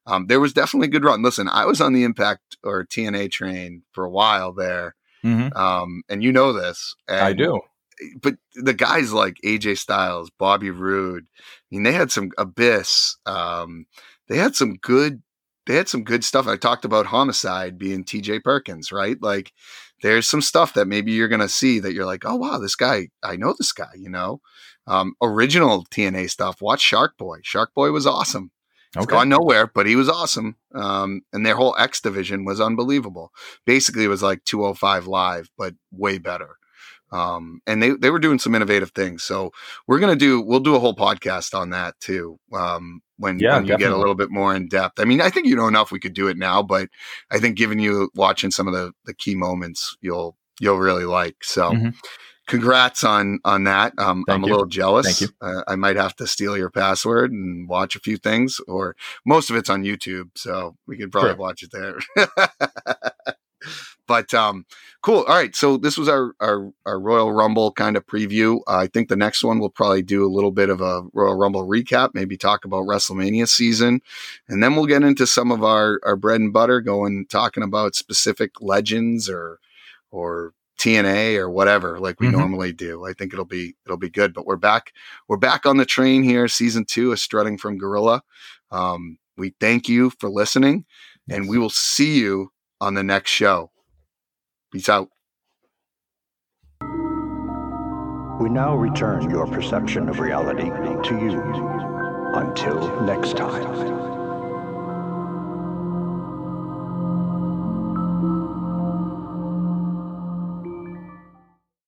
[0.08, 1.22] Um, there was definitely a good run.
[1.24, 5.56] Listen, I was on the Impact or TNA train for a while there, Mm-hmm.
[5.56, 6.96] um, and you know this.
[7.08, 7.62] I do.
[8.22, 13.16] but the guys like AJ Styles, Bobby Roode, I mean, they had some Abyss.
[13.28, 13.86] Um,
[14.28, 15.22] they had some good.
[15.68, 16.48] They had some good stuff.
[16.48, 19.18] I talked about Homicide being TJ Perkins, right?
[19.22, 19.52] Like,
[20.02, 23.10] there's some stuff that maybe you're gonna see that you're like, oh wow, this guy,
[23.24, 23.92] I know this guy.
[23.96, 24.42] You know,
[24.88, 26.62] um, original TNA stuff.
[26.62, 27.40] Watch Shark Boy.
[27.44, 28.52] Shark Boy was awesome.
[28.96, 29.16] It's Okay.
[29.16, 30.58] gone nowhere, but he was awesome.
[30.76, 33.32] Um, and their whole X division was unbelievable.
[33.66, 36.58] Basically, it was like 205 live, but way better.
[37.12, 39.24] Um, and they, they were doing some innovative things.
[39.24, 39.52] So
[39.88, 42.40] we're going to do, we'll do a whole podcast on that too.
[42.54, 45.00] Um, when, Yeah, when you get a little bit more in depth.
[45.00, 46.90] I mean, I think you know enough we could do it now, but
[47.30, 51.44] I think giving you watching some of the, the key moments, you'll, you'll really like.
[51.44, 51.94] So Mhm.
[52.48, 53.94] congrats on, on that.
[54.00, 54.52] Um, I'm a you.
[54.54, 55.20] little jealous.
[55.20, 55.36] Thank you.
[55.42, 58.96] Uh, I might have to steal your password and watch a few things or
[59.26, 60.30] most of it's on YouTube.
[60.36, 61.38] So we could probably Sure.
[61.38, 62.00] watch it there.
[64.12, 64.66] but um,
[65.02, 65.20] cool.
[65.20, 65.56] All right.
[65.56, 68.60] So this was our, our, our Royal Rumble kind of preview.
[68.68, 71.36] Uh, I think the next one we'll probably do a little bit of a Royal
[71.36, 74.02] Rumble recap, maybe talk about WrestleMania season.
[74.50, 77.96] And then we'll get into some of our, our bread and butter going, talking about
[77.96, 79.60] specific legends or,
[80.12, 82.34] or TNA or whatever, like we Mhm.
[82.34, 83.06] normally do.
[83.06, 84.92] I think it'll be, it'll be good, but we're back,
[85.30, 86.50] we're back on the train here.
[86.50, 88.24] Season two is strutting from Gorilla.
[88.72, 90.84] Um, we thank you for listening
[91.30, 92.52] and we will see you
[92.82, 93.71] on the next show.
[94.72, 95.10] Peace out.
[98.42, 100.70] We now return your perception of reality
[101.10, 101.42] to you.
[102.34, 104.11] Until next time.